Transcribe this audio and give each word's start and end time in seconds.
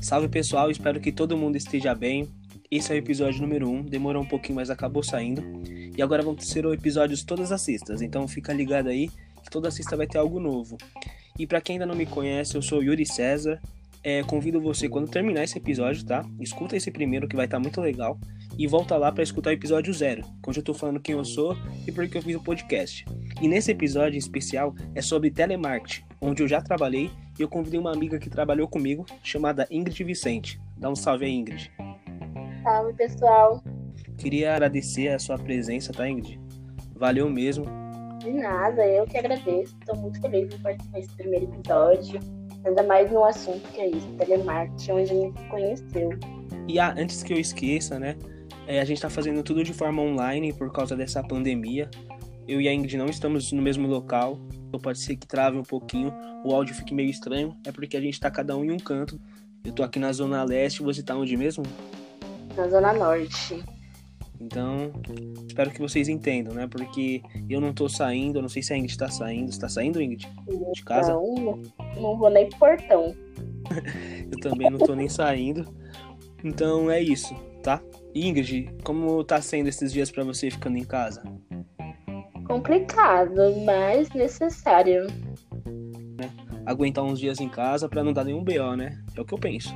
Salve 0.00 0.28
pessoal, 0.28 0.70
espero 0.70 1.00
que 1.00 1.12
todo 1.12 1.36
mundo 1.36 1.56
esteja 1.56 1.94
bem. 1.94 2.28
Esse 2.70 2.92
é 2.92 2.94
o 2.94 2.98
episódio 2.98 3.42
número 3.42 3.68
1, 3.68 3.74
um, 3.74 3.82
demorou 3.82 4.22
um 4.22 4.26
pouquinho, 4.26 4.56
mas 4.56 4.70
acabou 4.70 5.02
saindo. 5.02 5.42
E 5.96 6.00
agora 6.00 6.22
vão 6.22 6.38
ser 6.38 6.64
episódios 6.66 7.22
todas 7.22 7.52
as 7.52 7.60
sextas, 7.60 8.00
então 8.00 8.26
fica 8.26 8.52
ligado 8.52 8.88
aí 8.88 9.08
que 9.42 9.50
toda 9.50 9.70
sexta 9.70 9.96
vai 9.96 10.06
ter 10.06 10.18
algo 10.18 10.40
novo. 10.40 10.78
E 11.38 11.46
para 11.46 11.60
quem 11.60 11.74
ainda 11.74 11.86
não 11.86 11.94
me 11.94 12.06
conhece, 12.06 12.54
eu 12.54 12.62
sou 12.62 12.82
Yuri 12.82 13.04
César. 13.04 13.60
É, 14.02 14.22
convido 14.22 14.60
você 14.60 14.88
quando 14.88 15.10
terminar 15.10 15.44
esse 15.44 15.58
episódio, 15.58 16.04
tá? 16.04 16.24
Escuta 16.40 16.76
esse 16.76 16.90
primeiro 16.90 17.28
que 17.28 17.36
vai 17.36 17.44
estar 17.44 17.58
tá 17.58 17.62
muito 17.62 17.80
legal 17.80 18.18
e 18.58 18.66
volta 18.66 18.96
lá 18.96 19.12
para 19.12 19.22
escutar 19.22 19.50
o 19.50 19.52
episódio 19.52 19.94
zero, 19.94 20.22
onde 20.46 20.58
eu 20.58 20.64
tô 20.64 20.74
falando 20.74 20.98
quem 20.98 21.14
eu 21.14 21.24
sou 21.24 21.56
e 21.86 21.92
por 21.92 22.08
que 22.08 22.18
eu 22.18 22.22
fiz 22.22 22.34
o 22.34 22.42
podcast. 22.42 23.04
E 23.40 23.46
nesse 23.46 23.70
episódio 23.70 24.16
em 24.16 24.18
especial 24.18 24.74
é 24.96 25.00
sobre 25.00 25.30
telemarketing, 25.30 26.04
onde 26.20 26.42
eu 26.42 26.48
já 26.48 26.60
trabalhei 26.60 27.08
e 27.38 27.42
eu 27.42 27.48
convidei 27.48 27.78
uma 27.78 27.92
amiga 27.92 28.18
que 28.18 28.28
trabalhou 28.28 28.66
comigo, 28.66 29.06
chamada 29.22 29.68
Ingrid 29.70 30.02
Vicente. 30.02 30.60
Dá 30.76 30.90
um 30.90 30.96
salve 30.96 31.24
aí, 31.24 31.32
Ingrid. 31.32 31.70
Salve, 32.64 32.92
pessoal. 32.94 33.62
Queria 34.18 34.54
agradecer 34.54 35.08
a 35.08 35.18
sua 35.20 35.38
presença, 35.38 35.92
tá, 35.92 36.08
Ingrid? 36.08 36.40
Valeu 36.96 37.30
mesmo. 37.30 37.64
De 38.18 38.32
nada, 38.32 38.84
eu 38.84 39.06
que 39.06 39.16
agradeço. 39.16 39.76
Estou 39.78 39.96
muito 39.96 40.20
feliz 40.20 40.48
de 40.48 40.58
participar 40.58 40.98
desse 40.98 41.14
primeiro 41.14 41.44
episódio. 41.44 42.18
Ainda 42.64 42.82
mais 42.82 43.08
no 43.12 43.24
assunto 43.24 43.62
que 43.70 43.80
é 43.80 43.90
isso, 43.90 44.08
telemarketing, 44.18 44.90
onde 44.90 45.02
a 45.02 45.14
gente 45.14 45.38
se 45.38 45.46
conheceu. 45.46 46.10
E 46.66 46.80
ah, 46.80 46.92
antes 46.98 47.22
que 47.22 47.32
eu 47.32 47.38
esqueça, 47.38 48.00
né? 48.00 48.16
É, 48.68 48.80
a 48.80 48.84
gente 48.84 48.98
está 48.98 49.08
fazendo 49.08 49.42
tudo 49.42 49.64
de 49.64 49.72
forma 49.72 50.02
online 50.02 50.52
por 50.52 50.70
causa 50.70 50.94
dessa 50.94 51.22
pandemia. 51.22 51.90
Eu 52.46 52.60
e 52.60 52.68
a 52.68 52.74
Ingrid 52.74 52.98
não 52.98 53.06
estamos 53.06 53.50
no 53.50 53.62
mesmo 53.62 53.88
local, 53.88 54.38
então 54.68 54.78
pode 54.78 54.98
ser 54.98 55.16
que 55.16 55.26
trave 55.26 55.56
um 55.56 55.62
pouquinho, 55.62 56.12
o 56.44 56.54
áudio 56.54 56.74
fique 56.74 56.92
meio 56.92 57.08
estranho. 57.08 57.56
É 57.66 57.72
porque 57.72 57.96
a 57.96 58.00
gente 58.00 58.12
está 58.12 58.30
cada 58.30 58.54
um 58.54 58.62
em 58.62 58.70
um 58.70 58.76
canto. 58.76 59.18
Eu 59.64 59.72
tô 59.72 59.82
aqui 59.82 59.98
na 59.98 60.12
Zona 60.12 60.44
Leste, 60.44 60.82
você 60.82 61.02
tá 61.02 61.16
onde 61.16 61.34
mesmo? 61.34 61.64
Na 62.54 62.68
Zona 62.68 62.92
Norte. 62.92 63.64
Então, 64.38 64.92
espero 65.46 65.70
que 65.70 65.80
vocês 65.80 66.06
entendam, 66.06 66.52
né? 66.52 66.66
Porque 66.66 67.22
eu 67.48 67.62
não 67.62 67.72
tô 67.72 67.88
saindo, 67.88 68.36
eu 68.36 68.42
não 68.42 68.50
sei 68.50 68.62
se 68.62 68.74
a 68.74 68.76
Ingrid 68.76 68.98
tá 68.98 69.08
saindo. 69.08 69.50
Você 69.50 69.60
tá 69.60 69.68
saindo, 69.70 70.02
Ingrid? 70.02 70.28
De 70.74 70.84
casa? 70.84 71.14
Não, 71.14 71.62
não 71.96 72.18
vou 72.18 72.28
nem 72.28 72.46
pro 72.50 72.58
portão. 72.58 73.16
eu 74.30 74.40
também 74.40 74.68
não 74.68 74.78
tô 74.78 74.94
nem 74.94 75.08
saindo. 75.08 75.74
Então 76.44 76.90
é 76.90 77.00
isso, 77.00 77.34
tá? 77.62 77.82
Ingrid, 78.14 78.70
como 78.82 79.22
tá 79.22 79.40
sendo 79.40 79.68
esses 79.68 79.92
dias 79.92 80.10
para 80.10 80.24
você 80.24 80.50
ficando 80.50 80.76
em 80.76 80.84
casa? 80.84 81.22
Complicado, 82.46 83.54
mas 83.64 84.08
necessário. 84.10 85.06
Né? 86.18 86.30
Aguentar 86.64 87.04
uns 87.04 87.20
dias 87.20 87.40
em 87.40 87.48
casa 87.48 87.88
para 87.88 88.02
não 88.02 88.12
dar 88.12 88.24
nenhum 88.24 88.42
BO, 88.42 88.76
né? 88.76 88.98
É 89.16 89.20
o 89.20 89.24
que 89.24 89.34
eu 89.34 89.38
penso. 89.38 89.74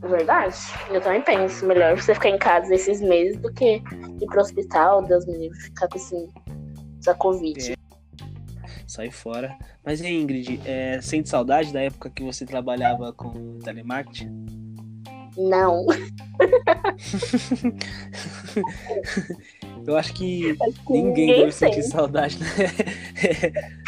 Verdade. 0.00 0.56
Eu 0.90 1.00
também 1.00 1.22
penso. 1.22 1.66
Melhor 1.66 1.96
você 1.96 2.14
ficar 2.14 2.28
em 2.28 2.38
casa 2.38 2.74
esses 2.74 3.00
meses 3.00 3.40
do 3.40 3.52
que 3.52 3.82
ir 4.20 4.26
pro 4.26 4.40
hospital, 4.40 5.02
Deus 5.02 5.26
me 5.26 5.38
livre, 5.38 5.58
ficar 5.58 5.88
com 5.88 5.96
esse, 5.96 6.28
essa 7.00 7.14
Covid. 7.14 7.72
É. 7.72 7.78
Sai 8.86 9.10
fora. 9.10 9.56
Mas 9.84 10.00
e 10.00 10.06
aí, 10.06 10.14
Ingrid, 10.14 10.60
é, 10.64 11.00
sente 11.00 11.28
saudade 11.28 11.72
da 11.72 11.80
época 11.80 12.10
que 12.10 12.22
você 12.22 12.44
trabalhava 12.44 13.12
com 13.12 13.58
telemarketing? 13.58 14.67
Não. 15.38 15.86
Eu 19.86 19.96
acho 19.96 20.12
que, 20.14 20.58
ninguém, 20.90 21.04
ninguém 21.04 21.40
deve 21.40 21.52
sentir 21.52 21.84
saudade, 21.84 22.40
né? 22.40 22.46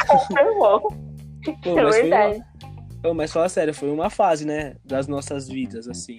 Pô, 1.63 1.77
é 1.77 1.91
verdade. 1.91 2.41
Uma... 3.03 3.13
mas 3.13 3.33
fala 3.33 3.49
sério, 3.49 3.73
foi 3.73 3.91
uma 3.91 4.09
fase, 4.09 4.45
né? 4.45 4.75
Das 4.85 5.07
nossas 5.07 5.49
vidas, 5.49 5.85
assim. 5.87 6.17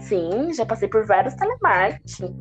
Sim, 0.00 0.54
já 0.54 0.64
passei 0.64 0.88
por 0.88 1.04
vários 1.04 1.34
telemarketing. 1.34 2.32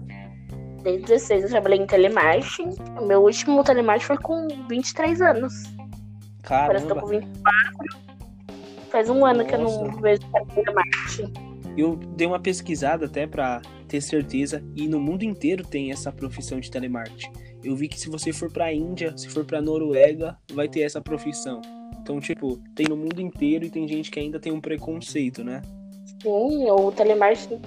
Desde 0.83 1.07
16 1.07 1.43
eu 1.43 1.49
trabalhei 1.49 1.79
em 1.79 1.87
telemarketing. 1.87 2.69
O 2.99 3.05
meu 3.05 3.23
último 3.23 3.63
telemarketing 3.63 4.07
foi 4.07 4.17
com 4.19 4.47
23 4.69 5.21
anos. 5.21 5.53
Caramba. 6.43 6.79
Que 6.79 6.85
eu 6.85 6.87
tô 6.87 6.95
com 7.01 7.07
24. 7.07 8.07
Faz 8.89 9.09
um 9.09 9.25
ano 9.25 9.39
Nossa. 9.39 9.49
que 9.49 9.55
eu 9.55 9.59
não 9.59 9.91
vejo 9.99 10.21
telemarketing. 10.53 11.46
Eu 11.77 11.95
dei 11.95 12.25
uma 12.25 12.39
pesquisada 12.39 13.05
até 13.05 13.27
para 13.27 13.61
ter 13.87 14.01
certeza 14.01 14.63
e 14.75 14.87
no 14.87 14.99
mundo 14.99 15.23
inteiro 15.23 15.63
tem 15.63 15.91
essa 15.91 16.11
profissão 16.11 16.59
de 16.59 16.71
telemarketing. 16.71 17.31
Eu 17.63 17.75
vi 17.75 17.87
que 17.87 17.99
se 17.99 18.09
você 18.09 18.33
for 18.33 18.51
para 18.51 18.73
Índia, 18.73 19.15
se 19.15 19.29
for 19.29 19.45
para 19.45 19.61
Noruega, 19.61 20.35
vai 20.53 20.67
ter 20.67 20.81
essa 20.81 20.99
profissão. 20.99 21.61
Então, 22.01 22.19
tipo, 22.19 22.57
tem 22.75 22.87
no 22.89 22.97
mundo 22.97 23.21
inteiro 23.21 23.65
e 23.65 23.69
tem 23.69 23.87
gente 23.87 24.09
que 24.09 24.19
ainda 24.19 24.39
tem 24.39 24.51
um 24.51 24.61
preconceito, 24.61 25.43
né? 25.43 25.61
Sim, 26.21 26.69
o 26.71 26.91
telemarketing, 26.91 27.61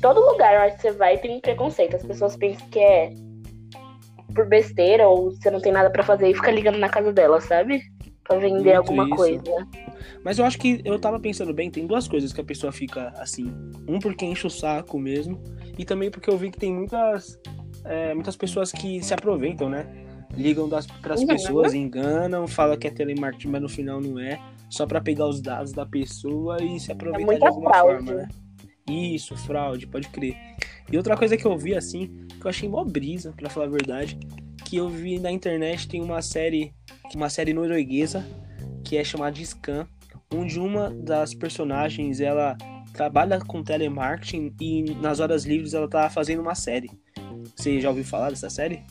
todo 0.00 0.20
lugar 0.20 0.68
onde 0.68 0.80
você 0.80 0.92
vai 0.92 1.18
tem 1.18 1.36
um 1.36 1.40
preconceito. 1.40 1.96
As 1.96 2.04
pessoas 2.04 2.36
pensam 2.36 2.68
que 2.68 2.78
é 2.78 3.12
por 4.34 4.46
besteira 4.46 5.08
ou 5.08 5.32
você 5.32 5.50
não 5.50 5.60
tem 5.60 5.72
nada 5.72 5.90
para 5.90 6.04
fazer 6.04 6.28
e 6.28 6.34
fica 6.34 6.50
ligando 6.50 6.78
na 6.78 6.88
casa 6.88 7.12
dela, 7.12 7.40
sabe? 7.40 7.82
Pra 8.28 8.38
vender 8.38 8.74
Muito 8.74 8.76
alguma 8.76 9.06
isso. 9.06 9.16
coisa. 9.16 9.68
Mas 10.22 10.38
eu 10.38 10.44
acho 10.44 10.58
que 10.58 10.82
eu 10.84 10.98
tava 10.98 11.18
pensando 11.18 11.54
bem, 11.54 11.70
tem 11.70 11.86
duas 11.86 12.06
coisas 12.06 12.30
que 12.30 12.40
a 12.40 12.44
pessoa 12.44 12.70
fica 12.70 13.08
assim. 13.16 13.50
Um 13.88 13.98
porque 13.98 14.26
enche 14.26 14.46
o 14.46 14.50
saco 14.50 14.98
mesmo, 14.98 15.42
e 15.78 15.84
também 15.84 16.10
porque 16.10 16.28
eu 16.28 16.36
vi 16.36 16.50
que 16.50 16.58
tem 16.58 16.72
muitas, 16.72 17.40
é, 17.84 18.12
muitas 18.12 18.36
pessoas 18.36 18.70
que 18.70 19.02
se 19.02 19.14
aproveitam, 19.14 19.70
né? 19.70 19.86
Ligam 20.36 20.68
das, 20.68 20.86
pras 20.86 21.24
pessoas, 21.24 21.72
enganam, 21.72 22.46
fala 22.46 22.76
que 22.76 22.86
é 22.86 22.90
telemarketing, 22.90 23.48
mas 23.48 23.62
no 23.62 23.68
final 23.68 23.98
não 23.98 24.18
é. 24.18 24.38
Só 24.68 24.86
para 24.86 25.00
pegar 25.00 25.26
os 25.26 25.40
dados 25.40 25.72
da 25.72 25.86
pessoa 25.86 26.62
e 26.62 26.78
se 26.78 26.92
aproveitar 26.92 27.32
é 27.32 27.38
de 27.38 27.46
alguma 27.46 27.70
fraude. 27.70 28.04
forma, 28.04 28.22
né? 28.22 28.28
Isso, 28.86 29.34
fraude, 29.36 29.86
pode 29.86 30.08
crer. 30.08 30.36
E 30.92 30.96
outra 30.98 31.16
coisa 31.16 31.36
que 31.36 31.46
eu 31.46 31.56
vi 31.56 31.74
assim, 31.74 32.26
que 32.38 32.46
eu 32.46 32.50
achei 32.50 32.68
mó 32.68 32.84
brisa, 32.84 33.32
pra 33.34 33.48
falar 33.48 33.66
a 33.66 33.70
verdade, 33.70 34.18
que 34.68 34.76
eu 34.76 34.90
vi 34.90 35.18
na 35.18 35.32
internet 35.32 35.88
tem 35.88 36.02
uma 36.02 36.20
série, 36.20 36.74
uma 37.14 37.30
série 37.30 37.54
norueguesa 37.54 38.22
que 38.84 38.98
é 38.98 39.04
chamada 39.04 39.32
de 39.32 39.46
Scan, 39.46 39.88
onde 40.32 40.60
uma 40.60 40.90
das 40.90 41.32
personagens 41.32 42.20
ela 42.20 42.54
trabalha 42.92 43.40
com 43.40 43.62
telemarketing 43.62 44.54
e 44.60 44.94
nas 44.96 45.20
horas 45.20 45.46
livres 45.46 45.72
ela 45.72 45.88
tá 45.88 46.10
fazendo 46.10 46.42
uma 46.42 46.54
série. 46.54 46.90
Você 47.56 47.80
já 47.80 47.88
ouviu 47.88 48.04
falar 48.04 48.28
dessa 48.28 48.50
série? 48.50 48.82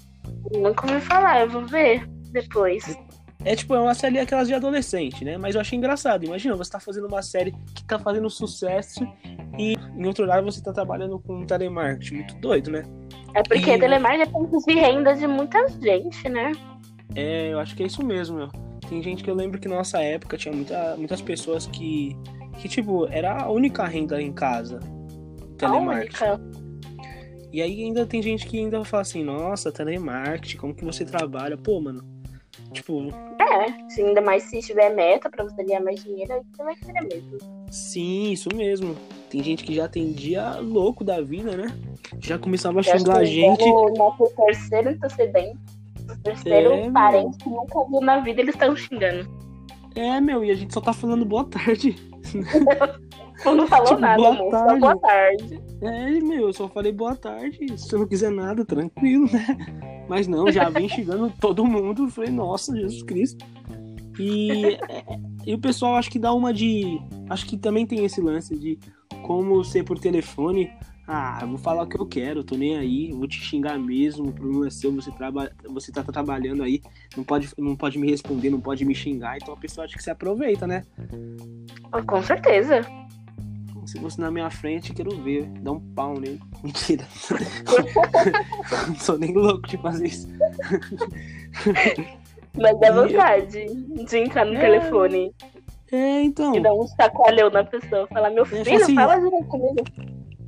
Nunca 0.51 0.91
ouvi 0.91 0.99
falar, 0.99 1.41
eu 1.41 1.49
vou 1.49 1.65
ver 1.67 2.07
depois. 2.31 2.97
É 3.45 3.55
tipo, 3.55 3.75
é 3.75 3.79
uma 3.79 3.93
série 3.93 4.17
aquelas 4.17 4.47
de 4.47 4.55
adolescente, 4.55 5.23
né? 5.23 5.37
Mas 5.37 5.53
eu 5.53 5.61
achei 5.61 5.77
engraçado. 5.77 6.25
Imagina, 6.25 6.55
você 6.55 6.71
tá 6.71 6.79
fazendo 6.79 7.07
uma 7.07 7.21
série 7.21 7.51
que 7.75 7.83
tá 7.85 7.99
fazendo 7.99 8.27
sucesso 8.31 9.07
e 9.59 9.75
em 9.95 10.05
outro 10.07 10.25
lado 10.25 10.43
você 10.43 10.61
tá 10.61 10.73
trabalhando 10.73 11.19
com 11.19 11.45
telemarketing. 11.45 12.15
Muito 12.15 12.35
doido, 12.39 12.71
né? 12.71 12.83
É 13.37 13.43
porque 13.43 13.71
e... 13.71 13.79
telemarketing 13.79 14.29
é 14.29 14.33
ponto 14.33 14.57
de 14.65 14.73
renda 14.73 15.15
de 15.15 15.27
muita 15.27 15.67
gente, 15.79 16.27
né? 16.27 16.51
É, 17.15 17.53
eu 17.53 17.59
acho 17.59 17.75
que 17.75 17.83
é 17.83 17.85
isso 17.85 18.03
mesmo, 18.03 18.35
meu. 18.35 18.47
Tem 18.89 19.01
gente 19.03 19.23
que 19.23 19.29
eu 19.29 19.35
lembro 19.35 19.59
que 19.59 19.67
na 19.67 19.75
nossa 19.75 19.99
época 20.01 20.37
tinha 20.37 20.51
muita, 20.51 20.95
muitas 20.97 21.21
pessoas 21.21 21.67
que, 21.67 22.17
que, 22.57 22.67
tipo, 22.67 23.05
era 23.11 23.43
a 23.43 23.51
única 23.51 23.85
renda 23.85 24.19
em 24.19 24.33
casa. 24.33 24.79
Telemarketing. 25.59 26.25
E 27.53 27.61
aí 27.61 27.83
ainda 27.83 28.07
tem 28.07 28.23
gente 28.23 28.47
que 28.47 28.57
ainda 28.57 28.83
fala 28.83 29.01
assim, 29.01 29.23
nossa, 29.23 29.71
telemarketing, 29.71 30.57
como 30.57 30.73
que 30.73 30.83
você 30.83 31.05
trabalha? 31.05 31.55
Pô, 31.55 31.79
mano, 31.79 32.03
tipo... 32.73 33.09
É, 33.39 33.89
se 33.89 34.01
ainda 34.01 34.21
mais 34.21 34.43
se 34.43 34.61
tiver 34.61 34.95
meta 34.95 35.29
pra 35.29 35.43
você 35.43 35.63
ganhar 35.63 35.81
mais 35.81 36.03
dinheiro, 36.03 36.33
aí 36.33 36.41
você 36.51 36.63
vai 36.63 36.75
querer 36.75 37.01
mesmo. 37.03 37.37
Sim, 37.69 38.31
isso 38.31 38.49
mesmo. 38.55 38.95
Tem 39.29 39.43
gente 39.43 39.63
que 39.63 39.75
já 39.75 39.87
tem 39.87 40.11
dia 40.11 40.55
louco 40.59 41.03
da 41.03 41.21
vida, 41.21 41.55
né? 41.55 41.67
Já 42.19 42.37
começava 42.37 42.79
a 42.79 42.83
xingar 42.83 43.17
a 43.17 43.25
gente. 43.25 43.63
O 43.63 43.93
nosso 43.93 44.31
terceiro 44.35 44.89
antecedente 44.89 45.57
terceiro 46.15 46.73
é, 46.73 46.91
parente 46.91 47.37
que 47.37 47.49
nunca 47.49 47.85
viu 47.89 48.01
na 48.01 48.19
vida, 48.19 48.41
eles 48.41 48.55
estão 48.55 48.75
xingando. 48.75 49.29
É, 49.95 50.21
meu, 50.21 50.43
e 50.43 50.51
a 50.51 50.55
gente 50.55 50.73
só 50.73 50.81
tá 50.81 50.93
falando 50.93 51.25
boa 51.25 51.43
tarde. 51.45 51.95
não 53.45 53.67
falou 53.67 53.87
tipo, 53.87 53.99
nada, 53.99 54.17
boa 54.17 54.51
tarde. 54.51 54.69
Só 54.69 54.79
boa 54.79 54.99
tarde. 54.99 55.61
É, 55.81 56.09
meu, 56.19 56.47
eu 56.47 56.53
só 56.53 56.67
falei 56.67 56.91
boa 56.91 57.15
tarde. 57.15 57.77
Se 57.77 57.89
você 57.89 57.97
não 57.97 58.07
quiser 58.07 58.31
nada, 58.31 58.63
tranquilo, 58.63 59.25
né? 59.31 60.05
Mas 60.07 60.27
não, 60.27 60.51
já 60.51 60.69
vem 60.69 60.87
xingando 60.89 61.31
todo 61.39 61.65
mundo. 61.65 62.03
Eu 62.03 62.09
falei, 62.09 62.31
nossa, 62.31 62.75
Jesus 62.75 63.03
Cristo. 63.03 63.43
E, 64.19 64.77
e 65.45 65.53
o 65.53 65.59
pessoal 65.59 65.95
acho 65.95 66.09
que 66.09 66.19
dá 66.19 66.33
uma 66.33 66.53
de. 66.53 66.99
Acho 67.29 67.45
que 67.45 67.57
também 67.57 67.85
tem 67.85 68.03
esse 68.05 68.21
lance 68.21 68.57
de 68.57 68.79
como 69.23 69.63
ser 69.63 69.83
por 69.83 69.99
telefone 69.99 70.71
ah, 71.07 71.39
vou 71.45 71.57
falar 71.57 71.83
o 71.83 71.87
que 71.87 71.99
eu 71.99 72.05
quero, 72.05 72.43
tô 72.43 72.57
nem 72.57 72.75
aí, 72.77 73.11
vou 73.13 73.27
te 73.27 73.39
xingar 73.39 73.79
mesmo, 73.79 74.27
o 74.27 74.33
problema 74.33 74.67
é 74.67 74.69
seu, 74.69 74.91
você, 74.91 75.09
traba, 75.11 75.49
você 75.69 75.89
tá 75.91 76.03
trabalhando 76.03 76.63
aí, 76.63 76.81
não 77.15 77.23
pode, 77.23 77.49
não 77.57 77.75
pode 77.77 77.97
me 77.97 78.09
responder, 78.09 78.49
não 78.49 78.59
pode 78.59 78.83
me 78.83 78.93
xingar, 78.93 79.37
então 79.37 79.53
a 79.53 79.57
pessoa 79.57 79.85
acha 79.85 79.95
que 79.95 80.03
se 80.03 80.09
aproveita, 80.11 80.67
né? 80.67 80.83
Ah, 81.91 82.01
com 82.01 82.21
certeza. 82.21 82.81
Se 83.85 83.97
você 83.99 84.19
na 84.19 84.29
minha 84.29 84.49
frente, 84.49 84.93
quero 84.93 85.11
ver, 85.21 85.45
dá 85.61 85.71
um 85.71 85.79
pau 85.79 86.19
nele. 86.19 86.41
Mentira. 86.61 87.07
não 88.89 88.95
sou 88.95 89.17
nem 89.17 89.33
louco 89.33 89.65
de 89.65 89.77
fazer 89.77 90.07
isso. 90.07 90.27
Mas 92.59 92.79
dá 92.79 92.91
vontade 92.91 93.65
de 94.05 94.17
entrar 94.17 94.43
no 94.45 94.55
É. 94.55 94.59
telefone 94.59 95.31
É, 95.89 96.21
então. 96.23 96.53
e 96.53 96.59
dar 96.59 96.73
um 96.73 96.85
chacoalhão 96.99 97.49
na 97.49 97.63
pessoa. 97.63 98.07
Falar, 98.07 98.29
meu 98.31 98.45
fala 98.45 98.65
filho, 98.65 98.83
assim, 98.83 98.95
fala 98.95 99.15
direito 99.15 99.45
comigo. 99.47 99.83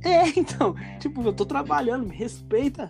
É, 0.02 0.28
então, 0.38 0.74
tipo, 0.98 1.22
eu 1.22 1.32
tô 1.32 1.44
trabalhando, 1.44 2.06
me 2.08 2.14
respeita. 2.14 2.88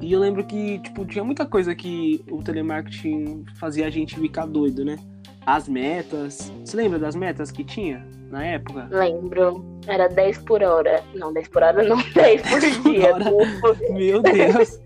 E 0.00 0.12
eu 0.12 0.20
lembro 0.20 0.44
que, 0.44 0.78
tipo, 0.80 1.04
tinha 1.04 1.24
muita 1.24 1.44
coisa 1.46 1.74
que 1.74 2.24
o 2.30 2.42
telemarketing 2.42 3.44
fazia 3.58 3.86
a 3.86 3.90
gente 3.90 4.18
ficar 4.18 4.46
doido, 4.46 4.84
né? 4.84 4.96
As 5.44 5.68
metas. 5.68 6.52
Você 6.64 6.76
lembra 6.76 6.98
das 6.98 7.16
metas 7.16 7.50
que 7.50 7.64
tinha 7.64 8.06
na 8.30 8.44
época? 8.44 8.88
Lembro. 8.90 9.64
Era 9.86 10.08
10 10.08 10.38
por 10.38 10.62
hora. 10.62 11.02
Não, 11.14 11.32
10 11.32 11.48
por 11.48 11.62
hora 11.64 11.82
não, 11.82 11.96
10 12.14 12.42
por 12.42 12.60
dia. 12.92 13.12
hora. 13.14 13.24
Tipo, 13.24 13.92
Meu 13.92 14.22
Deus! 14.22 14.80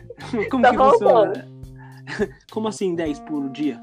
Como 0.50 0.62
Tá 0.62 0.70
que 0.70 0.76
funciona? 0.78 1.48
Como 2.50 2.68
assim 2.68 2.94
10 2.94 3.20
por 3.20 3.50
dia? 3.50 3.78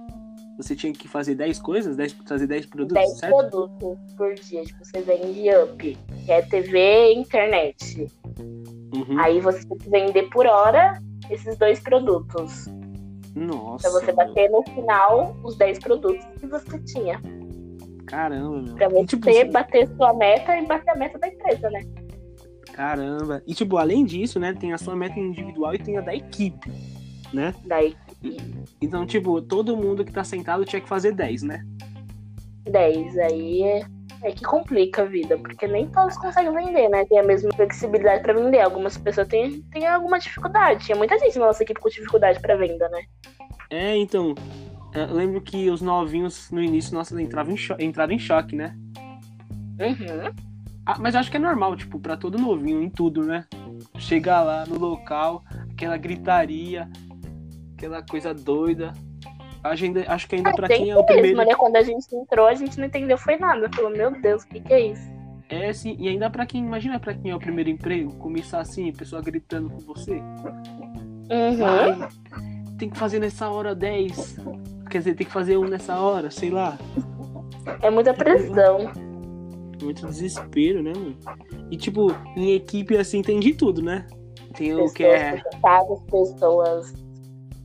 Você 0.57 0.75
tinha 0.75 0.93
que 0.93 1.07
fazer 1.07 1.35
10 1.35 1.59
coisas? 1.59 1.95
10, 1.97 2.13
trazer 2.25 2.47
10 2.47 2.65
produtos, 2.67 2.93
10 2.93 3.17
certo? 3.19 3.35
produtos 3.35 4.13
por 4.15 4.33
dia. 4.35 4.63
Tipo, 4.63 4.85
você 4.85 5.01
vende 5.01 5.49
up, 5.63 5.97
que 6.25 6.31
é 6.31 6.41
TV 6.41 7.13
e 7.13 7.19
internet. 7.19 8.07
Uhum. 8.39 9.19
Aí 9.19 9.39
você 9.41 9.67
tem 9.67 9.77
que 9.77 9.89
vender 9.89 10.23
por 10.29 10.45
hora 10.45 11.01
esses 11.29 11.57
dois 11.57 11.79
produtos. 11.81 12.67
Nossa. 13.35 13.89
Pra 13.89 13.99
você 13.99 14.13
bater 14.13 14.49
no 14.49 14.63
final 14.63 15.35
os 15.43 15.57
10 15.57 15.79
produtos 15.79 16.23
que 16.39 16.47
você 16.47 16.79
tinha. 16.79 17.21
Caramba, 18.05 18.61
meu. 18.61 18.75
Pra 18.75 18.87
você 18.87 19.05
tipo, 19.07 19.25
você- 19.25 19.43
bater 19.45 19.89
sua 19.97 20.13
meta 20.13 20.55
e 20.55 20.65
bater 20.65 20.91
a 20.91 20.95
meta 20.95 21.19
da 21.19 21.27
empresa, 21.27 21.69
né? 21.69 21.81
Caramba. 22.71 23.41
E, 23.47 23.53
tipo, 23.53 23.77
além 23.77 24.05
disso, 24.05 24.39
né, 24.39 24.53
tem 24.53 24.73
a 24.73 24.77
sua 24.77 24.95
meta 24.95 25.19
individual 25.19 25.73
e 25.75 25.79
tem 25.79 25.97
a 25.97 26.01
da 26.01 26.13
equipe, 26.15 26.71
né? 27.33 27.53
Daí 27.65 27.95
Então, 28.81 29.05
tipo, 29.05 29.41
todo 29.41 29.77
mundo 29.77 30.03
que 30.03 30.11
tá 30.11 30.23
sentado 30.23 30.65
tinha 30.65 30.81
que 30.81 30.89
fazer 30.89 31.13
10, 31.13 31.43
né? 31.43 31.65
10. 32.69 33.17
Aí 33.17 33.63
é, 33.63 33.85
é 34.23 34.31
que 34.31 34.43
complica 34.43 35.03
a 35.03 35.05
vida, 35.05 35.37
porque 35.37 35.67
nem 35.67 35.87
todos 35.87 36.17
conseguem 36.17 36.53
vender, 36.53 36.89
né? 36.89 37.05
Tem 37.05 37.19
a 37.19 37.23
mesma 37.23 37.51
flexibilidade 37.53 38.23
pra 38.23 38.33
vender. 38.33 38.61
Algumas 38.61 38.97
pessoas 38.97 39.27
têm, 39.27 39.61
têm 39.71 39.87
alguma 39.87 40.19
dificuldade. 40.19 40.85
Tinha 40.85 40.97
muita 40.97 41.17
gente 41.19 41.37
na 41.37 41.47
nossa 41.47 41.63
equipe 41.63 41.79
com 41.79 41.89
dificuldade 41.89 42.39
pra 42.39 42.55
venda, 42.55 42.89
né? 42.89 43.03
É, 43.69 43.95
então. 43.95 44.33
Lembro 45.11 45.41
que 45.41 45.69
os 45.69 45.81
novinhos 45.81 46.49
no 46.51 46.63
início, 46.63 46.93
nossa, 46.93 47.21
entravam 47.21 47.53
em, 47.53 47.57
cho 47.57 47.75
entraram 47.77 48.13
em 48.13 48.19
choque, 48.19 48.55
né? 48.55 48.77
Uhum. 49.77 50.33
Ah, 50.85 50.97
mas 50.99 51.15
acho 51.15 51.29
que 51.29 51.35
é 51.35 51.39
normal, 51.39 51.75
tipo, 51.75 51.99
pra 51.99 52.15
todo 52.15 52.37
novinho, 52.37 52.81
em 52.81 52.89
tudo, 52.89 53.23
né? 53.23 53.45
Chegar 53.97 54.41
lá 54.43 54.65
no 54.65 54.77
local, 54.77 55.43
aquela 55.71 55.97
gritaria, 55.97 56.89
aquela 57.75 58.01
coisa 58.01 58.33
doida. 58.33 58.93
Ainda, 59.63 60.05
acho 60.07 60.27
que 60.27 60.35
ainda 60.35 60.53
pra 60.53 60.67
Tem 60.67 60.83
quem 60.83 60.89
é 60.91 60.95
o 60.95 60.99
mesmo, 60.99 61.07
primeiro. 61.07 61.37
né? 61.37 61.55
Quando 61.55 61.75
a 61.75 61.81
gente 61.81 62.05
entrou, 62.15 62.47
a 62.47 62.53
gente 62.53 62.77
não 62.77 62.85
entendeu 62.85 63.17
foi 63.17 63.35
nada. 63.37 63.69
Falou, 63.73 63.89
meu 63.89 64.11
Deus, 64.21 64.43
o 64.43 64.47
que, 64.47 64.59
que 64.59 64.73
é 64.73 64.91
isso? 64.91 65.09
É, 65.49 65.73
sim, 65.73 65.95
e 65.99 66.07
ainda 66.07 66.29
pra 66.29 66.45
quem, 66.45 66.63
imagina 66.63 66.99
pra 66.99 67.13
quem 67.13 67.31
é 67.31 67.35
o 67.35 67.39
primeiro 67.39 67.69
emprego, 67.69 68.15
começar 68.15 68.59
assim, 68.59 68.89
a 68.89 68.93
pessoa 68.93 69.21
gritando 69.21 69.69
com 69.69 69.79
você. 69.79 70.13
Uhum. 70.13 71.65
Ai, 71.65 72.09
tem 72.77 72.89
que 72.89 72.97
fazer 72.97 73.19
nessa 73.19 73.49
hora 73.49 73.73
10. 73.75 74.37
Quer 74.89 74.99
dizer, 74.99 75.15
tem 75.15 75.25
que 75.25 75.33
fazer 75.33 75.57
um 75.57 75.67
nessa 75.67 75.99
hora, 75.99 76.29
sei 76.29 76.49
lá. 76.51 76.77
É 77.81 77.89
muita 77.89 78.13
pressão. 78.13 78.91
Muito 79.81 80.05
desespero, 80.05 80.81
né, 80.83 80.93
mano? 80.95 81.15
E 81.71 81.77
tipo, 81.77 82.11
em 82.35 82.53
equipe 82.53 82.95
assim 82.97 83.21
tem 83.21 83.39
de 83.39 83.53
tudo, 83.53 83.81
né? 83.81 84.05
Tem 84.55 84.73
o 84.75 84.91
que 84.93 85.03
é. 85.03 85.41
Pessoas 85.61 86.01
pessoas 86.09 87.04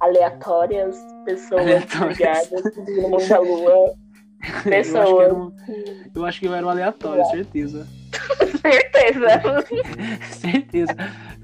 aleatórias, 0.01 0.97
pessoas 1.25 1.61
Aleatórias. 1.63 2.19
ligadas 2.19 3.29
da 3.29 3.39
lua, 3.41 3.95
Eu 4.41 4.49
acho, 4.49 4.63
que 4.63 4.69
era 4.69 4.77
pessoas. 4.83 5.33
um, 5.33 5.53
eu 6.15 6.25
acho 6.25 6.41
que 6.41 6.47
eu 6.47 6.55
era 6.55 6.67
um 6.67 6.71
aleatório, 6.71 7.25
certeza. 7.27 7.87
Certeza. 8.61 9.65
certeza. 10.33 10.95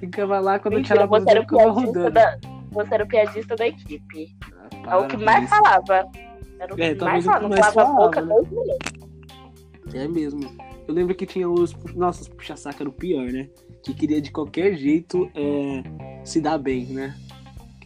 Ficava 0.00 0.38
lá 0.40 0.58
quando 0.58 0.74
eu 0.74 0.82
tinha 0.82 1.00
Mentira, 1.00 1.00
era, 1.00 1.08
posição, 1.08 1.38
o 1.38 1.42
ficava 1.42 1.72
piadista 1.74 1.86
rodando. 1.98 2.10
da, 2.10 2.38
você 2.72 2.94
era 2.94 3.04
o 3.04 3.08
piadista 3.08 3.56
da 3.56 3.66
equipe. 3.68 4.36
Ah, 4.86 4.94
É 4.94 4.96
o 4.96 5.06
que 5.08 5.16
mais 5.16 5.44
isso. 5.44 5.54
falava. 5.54 6.06
Era 6.58 6.74
o 6.74 6.80
É, 6.82 6.94
que 6.94 7.04
mais 7.04 7.24
falava. 7.24 7.48
Não 7.48 7.56
falava 7.56 7.82
a 7.82 7.94
boca 7.96 8.20
né? 8.20 8.34
dois 8.34 8.48
minutos. 8.50 8.92
É 9.94 10.08
mesmo. 10.08 10.40
Eu 10.86 10.94
lembro 10.94 11.14
que 11.14 11.24
tinha 11.26 11.48
os. 11.48 11.74
Nossa, 11.94 12.22
os 12.22 12.28
puxa-saca 12.28 12.82
era 12.82 12.88
o 12.88 12.92
pior, 12.92 13.26
né? 13.32 13.48
Que 13.82 13.94
queria 13.94 14.20
de 14.20 14.30
qualquer 14.30 14.74
jeito 14.76 15.30
é, 15.34 15.82
se 16.24 16.40
dar 16.40 16.58
bem, 16.58 16.86
né? 16.86 17.14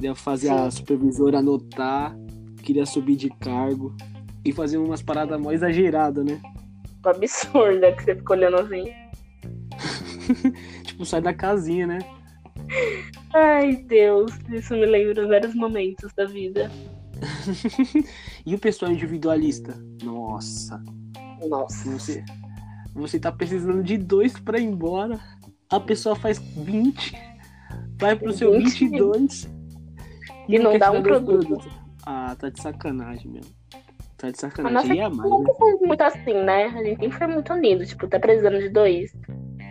Queria 0.01 0.15
fazer 0.15 0.49
a 0.49 0.71
supervisora 0.71 1.41
anotar, 1.41 2.17
queria 2.63 2.87
subir 2.87 3.17
de 3.17 3.29
cargo 3.29 3.95
e 4.43 4.51
fazer 4.51 4.79
umas 4.79 5.03
paradas 5.03 5.39
mó 5.39 5.53
exageradas, 5.53 6.25
né? 6.25 6.41
Absurda 7.05 7.93
que 7.93 8.05
você 8.05 8.17
ficou 8.17 8.35
olhando 8.35 8.57
assim. 8.57 8.85
Tipo, 10.85 11.05
sai 11.05 11.21
da 11.21 11.35
casinha, 11.35 11.87
né? 11.87 11.99
Ai, 13.35 13.77
Deus, 13.77 14.33
isso 14.49 14.73
me 14.73 14.87
lembra 14.87 15.29
vários 15.29 15.55
momentos 15.55 16.11
da 16.15 16.25
vida. 16.25 16.71
e 18.47 18.55
o 18.55 18.59
pessoal 18.59 18.91
individualista? 18.91 19.79
Nossa, 20.03 20.83
Nossa. 21.47 21.91
você, 21.91 22.25
você 22.95 23.21
tá 23.21 23.31
precisando 23.31 23.83
de 23.83 23.99
dois 23.99 24.33
pra 24.33 24.59
ir 24.59 24.65
embora, 24.65 25.21
a 25.69 25.79
pessoa 25.79 26.17
faz 26.17 26.39
20, 26.39 27.15
vai 27.99 28.17
pro 28.17 28.33
seu 28.33 28.53
20. 28.53 28.89
22 28.89 29.60
E 30.55 30.59
não 30.59 30.79
dá 30.79 30.91
um 30.91 31.03
produto. 31.03 31.47
produtos. 31.47 31.73
Ah, 32.07 32.35
tá 32.39 32.49
de 32.49 32.61
sacanagem 32.61 33.31
mesmo. 33.31 33.53
Tá 34.17 34.29
de 34.31 34.37
A 34.37 34.41
sacanagem. 34.41 34.75
nossa 34.75 34.93
Aí 34.93 34.99
é 34.99 35.03
equipe 35.05 35.17
mais, 35.17 35.31
né? 35.31 35.37
nunca 35.39 35.55
foi 35.55 35.75
muito 35.77 36.01
assim, 36.03 36.35
né? 36.45 36.65
A 36.67 36.83
gente 36.85 37.01
sempre 37.01 37.19
foi 37.19 37.27
muito 37.27 37.53
unido. 37.53 37.87
Tipo, 37.87 38.09
tá 38.09 38.19
precisando 38.19 38.59
de 38.59 38.69
dois. 38.69 39.13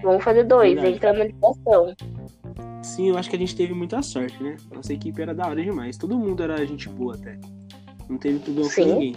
Vamos 0.04 0.24
fazer 0.24 0.44
dois, 0.44 0.74
Verdade. 0.74 0.96
entra 0.96 1.14
na 1.14 1.24
ligação. 1.26 1.94
Sim, 2.82 3.10
eu 3.10 3.18
acho 3.18 3.30
que 3.30 3.36
a 3.36 3.40
gente 3.40 3.56
teve 3.56 3.74
muita 3.74 4.02
sorte, 4.02 4.42
né? 4.42 4.56
Nossa 4.74 4.94
equipe 4.94 5.22
era 5.22 5.34
da 5.36 5.48
hora 5.48 5.62
demais. 5.62 5.98
Todo 5.98 6.18
mundo 6.18 6.42
era 6.42 6.66
gente 6.66 6.88
boa 6.90 7.16
até. 7.16 7.38
Não 8.10 8.18
teve 8.18 8.40
problema 8.40 8.70
com 8.74 8.82
ninguém. 8.86 9.16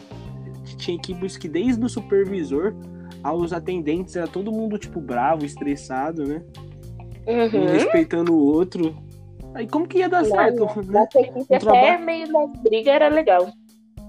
Tinha 0.77 0.97
equipes 0.97 1.37
que 1.37 1.49
desde 1.49 1.83
o 1.85 1.89
supervisor 1.89 2.75
aos 3.23 3.53
atendentes 3.53 4.17
era 4.17 4.27
todo 4.27 4.51
mundo, 4.51 4.77
tipo, 4.79 5.01
bravo, 5.01 5.45
estressado, 5.45 6.25
né? 6.27 6.43
Um 7.27 7.43
Uhum. 7.45 7.67
respeitando 7.73 8.35
o 8.35 8.39
outro. 8.45 8.95
Aí 9.55 9.67
como 9.67 9.87
que 9.87 9.99
ia 9.99 10.09
dar 10.09 10.23
Não, 10.23 10.31
certo? 10.31 10.59
não. 10.61 10.67
né? 10.83 11.01
Nossa 11.01 11.21
equipe 11.21 11.41
até 11.55 11.59
trabalho- 11.59 12.05
meio 12.05 12.33
na 12.33 12.47
briga 12.47 12.91
era 12.93 13.09
legal. 13.09 13.51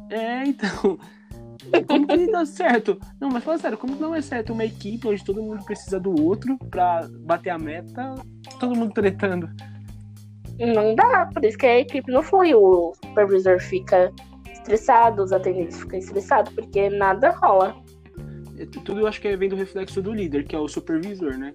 É, 0.10 0.44
então. 0.46 0.98
Como 1.88 2.06
que 2.06 2.30
dá 2.30 2.46
certo? 2.46 3.00
Não, 3.22 3.30
mas 3.30 3.42
fala 3.44 3.58
sério, 3.58 3.78
como 3.78 3.96
que 3.96 4.02
não 4.02 4.14
é 4.14 4.22
certo 4.22 4.52
uma 4.52 4.66
equipe 4.66 5.08
onde 5.08 5.24
todo 5.24 5.42
mundo 5.42 5.64
precisa 5.64 5.98
do 5.98 6.22
outro 6.22 6.58
pra 6.70 7.08
bater 7.22 7.52
a 7.52 7.58
meta, 7.58 8.16
todo 8.60 8.76
mundo 8.76 8.94
tretando? 8.94 9.50
Não 10.60 10.94
dá, 10.94 11.26
por 11.34 11.44
isso 11.46 11.58
que 11.58 11.66
a 11.66 11.80
equipe 11.80 12.12
não 12.12 12.22
flui. 12.22 12.54
O 12.54 12.94
supervisor 13.04 13.60
fica 13.62 14.12
estressado, 14.52 15.24
os 15.24 15.32
atendentes 15.32 15.80
ficam 15.80 15.98
estressados, 16.00 16.54
porque 16.54 16.90
nada 16.90 17.32
rola. 17.32 17.76
É, 18.58 18.66
Tudo 18.66 19.00
eu 19.00 19.08
acho 19.08 19.22
que 19.22 19.36
vem 19.38 19.48
do 19.50 19.56
reflexo 19.56 20.02
do 20.02 20.12
líder, 20.14 20.46
que 20.46 20.56
é 20.56 20.60
o 20.60 20.68
supervisor, 20.68 21.38
né? 21.38 21.54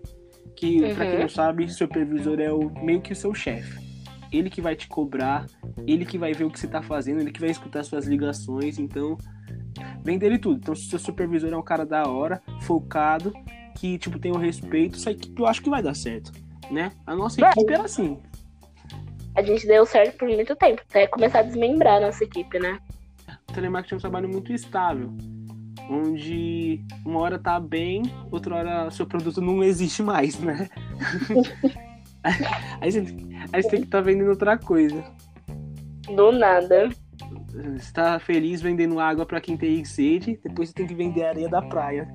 Que, 0.57 0.95
pra 0.95 1.05
quem 1.05 1.15
Uhum. 1.17 1.21
não 1.21 1.29
sabe, 1.29 1.69
supervisor 1.69 2.41
é 2.41 2.51
o, 2.51 2.71
meio 2.83 3.01
que 3.03 3.13
o 3.13 3.17
seu 3.17 3.33
chefe. 3.35 3.79
Ele 4.33 4.51
que 4.51 4.61
vai 4.61 4.77
te 4.77 4.87
cobrar, 4.89 5.47
ele 5.87 6.05
que 6.05 6.19
vai 6.19 6.33
ver 6.33 6.45
o 6.45 6.51
que 6.51 6.59
você 6.59 6.69
tá 6.69 6.83
fazendo, 6.83 7.21
ele 7.21 7.33
que 7.33 7.41
vai 7.41 7.51
escutar 7.51 7.83
suas 7.85 8.07
ligações, 8.07 8.79
então 8.79 9.17
vem 10.05 10.19
dele 10.19 10.39
tudo. 10.39 10.59
Então, 10.59 10.75
se 10.75 10.87
o 10.87 10.91
seu 10.91 10.99
supervisor 10.99 11.51
é 11.53 11.57
um 11.57 11.63
cara 11.63 11.87
da 11.87 12.09
hora, 12.09 12.43
focado, 12.63 13.33
que, 13.79 13.99
tipo, 13.99 14.19
tem 14.19 14.33
o 14.33 14.37
respeito, 14.37 14.99
sua 14.99 15.13
equipe 15.13 15.41
eu 15.41 15.47
acho 15.47 15.63
que 15.63 15.71
vai 15.71 15.83
dar 15.83 15.95
certo, 15.95 16.33
né? 16.71 16.91
A 17.07 17.15
nossa 17.15 17.41
Vai. 17.41 17.51
equipe 17.53 17.73
era 17.73 17.85
assim. 17.85 18.19
A 19.35 19.43
gente 19.43 19.67
deu 19.67 19.87
certo 19.87 20.19
por 20.19 20.29
muito 20.29 20.57
tempo, 20.57 20.83
até 20.89 21.07
começar 21.07 21.41
a 21.41 21.43
desmembrar 21.43 21.99
a 21.99 22.07
nossa 22.07 22.25
equipe, 22.25 22.59
né? 22.59 22.79
O 23.49 23.53
telemarketing 23.53 23.95
é 23.95 23.97
um 23.97 24.01
trabalho 24.01 24.29
muito 24.29 24.53
estável, 24.53 25.11
onde 25.89 26.85
uma 27.05 27.21
hora 27.21 27.39
tá 27.39 27.59
bem, 27.61 28.03
outra 28.33 28.57
hora 28.57 28.91
seu 28.91 29.07
produto 29.07 29.41
não 29.41 29.63
existe 29.63 30.03
mais, 30.03 30.39
né? 30.41 30.69
aí, 32.81 32.91
você, 32.91 32.99
aí 33.53 33.63
você 33.63 33.69
tem 33.69 33.81
que 33.81 33.87
estar 33.87 34.01
vendendo 34.01 34.31
outra 34.31 34.57
coisa. 34.59 35.03
Do 36.15 36.33
nada. 36.33 36.89
Você 37.77 37.93
tá 37.93 38.19
feliz 38.19 38.61
vendendo 38.61 39.01
água 39.01 39.27
pra 39.27 39.41
quem 39.41 39.57
tem 39.57 39.85
sede, 39.85 40.39
depois 40.43 40.69
você 40.69 40.75
tem 40.75 40.87
que 40.87 40.95
vender 40.95 41.25
areia 41.25 41.49
da 41.49 41.61
praia. 41.63 42.09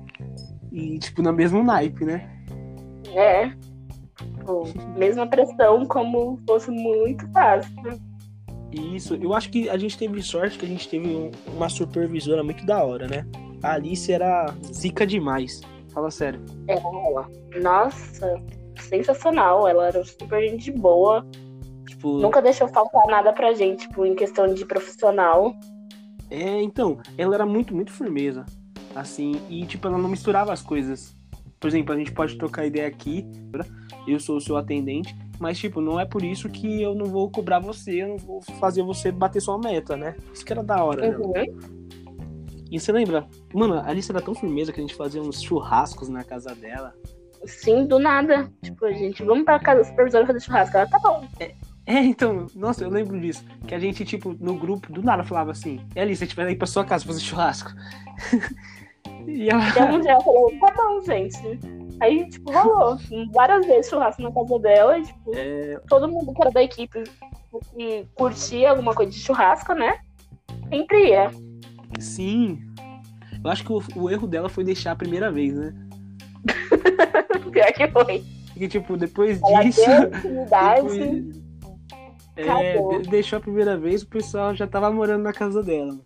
E, 0.72 0.98
tipo, 0.98 1.22
no 1.22 1.32
mesmo 1.32 1.62
naipe, 1.62 2.04
né? 2.04 2.28
É. 3.14 3.50
Pô, 4.44 4.64
mesma 4.96 5.26
pressão, 5.26 5.84
como 5.86 6.40
fosse 6.46 6.70
muito 6.70 7.30
fácil. 7.32 7.72
E 8.72 8.96
isso, 8.96 9.14
eu 9.14 9.32
acho 9.34 9.50
que 9.50 9.68
a 9.68 9.76
gente 9.76 9.96
teve 9.96 10.20
sorte 10.22 10.58
que 10.58 10.64
a 10.64 10.68
gente 10.68 10.88
teve 10.88 11.06
um- 11.08 11.30
uma 11.54 11.68
supervisora 11.68 12.42
muito 12.42 12.64
da 12.66 12.82
hora, 12.82 13.06
né? 13.06 13.24
A 13.62 13.74
Alice 13.74 14.12
era 14.12 14.52
zica 14.72 15.06
demais. 15.06 15.60
Fala 15.92 16.10
sério. 16.10 16.40
Ela, 16.66 17.28
nossa, 17.62 18.36
sensacional. 18.84 19.66
Ela 19.66 19.88
era 19.88 20.04
super 20.04 20.40
gente 20.48 20.70
boa. 20.70 21.26
Tipo, 21.86 22.18
Nunca 22.18 22.40
deixou 22.40 22.68
faltar 22.68 23.06
nada 23.06 23.32
pra 23.32 23.52
gente, 23.52 23.88
tipo, 23.88 24.04
em 24.06 24.14
questão 24.14 24.52
de 24.52 24.64
profissional. 24.64 25.54
É, 26.30 26.62
então, 26.62 26.98
ela 27.18 27.34
era 27.34 27.46
muito, 27.46 27.74
muito 27.74 27.92
firmeza. 27.92 28.44
Assim, 28.94 29.40
e 29.48 29.66
tipo, 29.66 29.86
ela 29.88 29.98
não 29.98 30.08
misturava 30.08 30.52
as 30.52 30.62
coisas. 30.62 31.14
Por 31.58 31.68
exemplo, 31.68 31.94
a 31.94 31.98
gente 31.98 32.12
pode 32.12 32.36
trocar 32.36 32.66
ideia 32.66 32.86
aqui, 32.86 33.26
eu 34.06 34.20
sou 34.20 34.36
o 34.36 34.40
seu 34.40 34.56
atendente, 34.56 35.16
mas 35.40 35.58
tipo, 35.58 35.80
não 35.80 35.98
é 35.98 36.04
por 36.04 36.22
isso 36.22 36.48
que 36.48 36.82
eu 36.82 36.94
não 36.94 37.06
vou 37.06 37.30
cobrar 37.30 37.58
você, 37.58 38.02
eu 38.02 38.08
não 38.08 38.18
vou 38.18 38.42
fazer 38.60 38.82
você 38.82 39.10
bater 39.10 39.40
sua 39.40 39.58
meta, 39.58 39.96
né? 39.96 40.14
Isso 40.32 40.44
que 40.44 40.52
era 40.52 40.62
da 40.62 40.84
hora, 40.84 41.10
né? 41.10 41.16
Uhum. 41.16 41.32
E 42.70 42.78
você 42.78 42.92
lembra? 42.92 43.26
Mano, 43.54 43.74
a 43.74 43.88
Alice 43.88 44.10
era 44.10 44.20
tão 44.20 44.34
firmeza 44.34 44.72
que 44.72 44.80
a 44.80 44.82
gente 44.82 44.94
fazia 44.94 45.22
uns 45.22 45.42
churrascos 45.42 46.08
na 46.08 46.22
casa 46.22 46.54
dela. 46.54 46.94
Sim, 47.46 47.86
do 47.86 47.98
nada. 47.98 48.50
Tipo, 48.62 48.86
a 48.86 48.92
gente, 48.92 49.22
vamos 49.22 49.44
pra 49.44 49.58
casa 49.58 49.80
da 49.80 49.84
supervisora 49.84 50.26
fazer 50.26 50.40
churrasco. 50.40 50.76
Ela, 50.76 50.88
tá 50.88 50.98
bom. 50.98 51.26
É, 51.86 51.98
então, 51.98 52.46
nossa, 52.54 52.82
eu 52.84 52.90
lembro 52.90 53.20
disso. 53.20 53.44
Que 53.66 53.74
a 53.74 53.78
gente, 53.78 54.04
tipo, 54.04 54.34
no 54.40 54.54
grupo, 54.56 54.92
do 54.92 55.02
nada 55.02 55.22
falava 55.22 55.50
assim, 55.50 55.80
é 55.94 56.02
Alice, 56.02 56.22
a 56.22 56.26
gente 56.26 56.36
vai 56.36 56.50
ir 56.50 56.56
pra 56.56 56.66
sua 56.66 56.84
casa 56.84 57.04
fazer 57.04 57.20
churrasco. 57.20 57.70
e 59.26 59.50
ela... 59.50 59.68
Até 59.68 59.84
um 59.84 60.00
dia 60.00 60.12
ela 60.12 60.20
falou, 60.22 60.50
tá 60.58 60.72
bom, 60.76 61.02
gente. 61.02 61.38
Aí, 62.00 62.28
tipo, 62.28 62.50
rolou 62.50 62.98
várias 63.32 63.66
vezes 63.66 63.90
churrasco 63.90 64.22
na 64.22 64.32
casa 64.32 64.58
dela. 64.58 64.98
E, 64.98 65.02
tipo, 65.02 65.32
É, 65.34 65.80
todo 65.88 66.08
mundo 66.08 66.32
que 66.32 66.40
era 66.40 66.50
da 66.50 66.62
equipe 66.62 67.04
que 67.74 68.06
curtia 68.14 68.70
alguma 68.70 68.94
coisa 68.94 69.12
de 69.12 69.18
churrasco, 69.18 69.74
né? 69.74 69.98
Sempre 70.68 71.10
ia. 71.10 71.30
sim. 71.98 72.60
Eu 73.44 73.50
acho 73.50 73.62
que 73.62 73.72
o, 73.72 73.82
o 73.96 74.10
erro 74.10 74.26
dela 74.26 74.48
foi 74.48 74.64
deixar 74.64 74.92
a 74.92 74.96
primeira 74.96 75.30
vez, 75.30 75.54
né? 75.54 75.74
Pior 77.50 77.72
que 77.72 77.88
foi. 77.88 78.24
Porque, 78.52 78.68
tipo, 78.68 78.96
depois 78.96 79.40
Ela 79.42 79.62
disso. 79.64 79.80
depois- 80.50 81.44
É, 82.36 82.42
Acabou. 82.42 83.00
de- 83.02 83.08
deixou 83.08 83.36
a 83.36 83.40
primeira 83.40 83.76
vez, 83.76 84.02
o 84.02 84.08
pessoal 84.08 84.54
já 84.54 84.66
tava 84.66 84.90
morando 84.90 85.22
na 85.22 85.32
casa 85.32 85.62
dela. 85.62 85.96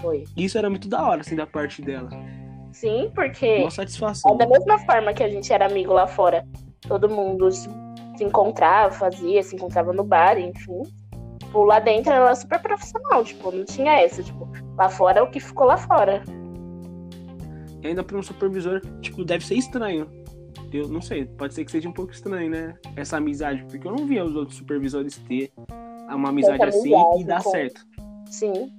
Foi. 0.00 0.24
Isso 0.36 0.56
era 0.58 0.68
muito 0.70 0.88
da 0.88 1.06
hora, 1.06 1.20
assim, 1.20 1.36
da 1.36 1.46
parte 1.46 1.82
dela. 1.82 2.08
Sim, 2.72 3.10
porque 3.14 3.58
Uma 3.58 3.70
satisfação. 3.70 4.34
é 4.34 4.38
da 4.38 4.46
mesma 4.46 4.78
forma 4.80 5.12
que 5.12 5.22
a 5.22 5.28
gente 5.28 5.52
era 5.52 5.66
amigo 5.66 5.92
lá 5.92 6.06
fora. 6.06 6.44
Todo 6.88 7.08
mundo 7.08 7.50
se 7.52 7.68
se 8.16 8.22
encontrava, 8.22 8.92
fazia, 8.94 9.42
se 9.42 9.56
encontrava 9.56 9.92
no 9.92 10.04
bar, 10.04 10.38
enfim. 10.38 10.82
Tipo, 11.40 11.64
lá 11.64 11.80
dentro 11.80 12.12
ela 12.12 12.26
era 12.26 12.34
super 12.36 12.60
profissional, 12.62 13.24
tipo, 13.24 13.50
não 13.50 13.64
tinha 13.64 13.92
essa, 14.00 14.22
tipo, 14.22 14.48
lá 14.78 14.88
fora 14.88 15.18
é 15.18 15.22
o 15.22 15.28
que 15.30 15.40
ficou 15.40 15.66
lá 15.66 15.76
fora. 15.76 16.22
E 17.82 17.88
ainda 17.88 18.04
pra 18.04 18.16
um 18.16 18.22
supervisor, 18.22 18.80
tipo, 19.00 19.24
deve 19.24 19.44
ser 19.44 19.56
estranho. 19.56 20.06
Eu 20.74 20.88
não 20.88 21.00
sei, 21.00 21.24
pode 21.24 21.54
ser 21.54 21.64
que 21.64 21.70
seja 21.70 21.88
um 21.88 21.92
pouco 21.92 22.10
estranho, 22.12 22.50
né? 22.50 22.74
Essa 22.96 23.16
amizade, 23.18 23.64
porque 23.70 23.86
eu 23.86 23.92
não 23.92 24.06
via 24.06 24.24
os 24.24 24.34
outros 24.34 24.56
supervisores 24.58 25.16
ter 25.18 25.52
uma 26.12 26.30
amizade 26.30 26.60
assim 26.64 26.92
amizade 26.92 27.20
e 27.20 27.24
dar 27.24 27.42
com- 27.44 27.50
certo, 27.50 27.86
Sim. 28.26 28.72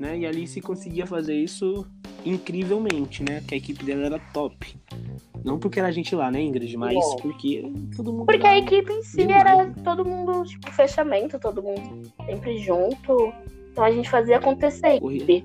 né? 0.00 0.18
E 0.18 0.26
a 0.26 0.30
Alice 0.30 0.60
conseguia 0.60 1.06
fazer 1.06 1.36
isso 1.36 1.86
incrivelmente, 2.26 3.22
né? 3.22 3.40
Que 3.46 3.54
a 3.54 3.56
equipe 3.56 3.84
dela 3.84 4.06
era 4.06 4.18
top. 4.34 4.76
Não 5.44 5.60
porque 5.60 5.78
era 5.78 5.88
a 5.88 5.92
gente 5.92 6.12
lá, 6.16 6.28
né, 6.28 6.40
Ingrid? 6.42 6.76
Mas 6.76 6.94
Não. 6.94 7.16
porque 7.18 7.62
todo 7.96 8.12
mundo. 8.12 8.26
Porque 8.26 8.46
a 8.46 8.58
equipe 8.58 8.92
em 8.92 9.02
si 9.02 9.18
Demais. 9.18 9.40
era 9.40 9.70
todo 9.84 10.04
mundo, 10.04 10.42
tipo, 10.44 10.72
fechamento, 10.72 11.38
todo 11.38 11.62
mundo 11.62 12.10
sempre 12.26 12.58
junto. 12.58 13.32
Então 13.70 13.84
a 13.84 13.92
gente 13.92 14.10
fazia 14.10 14.38
acontecer 14.38 14.86
a 14.86 14.96
equipe. 14.96 15.44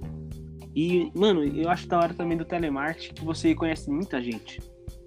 E, 0.75 1.11
mano, 1.13 1.43
eu 1.43 1.69
acho 1.69 1.87
da 1.87 1.99
hora 1.99 2.13
também 2.15 2.35
do 2.35 2.43
telemarketing 2.45 3.13
que 3.13 3.23
você 3.23 3.53
conhece 3.53 3.91
muita 3.91 4.19
gente, 4.19 4.59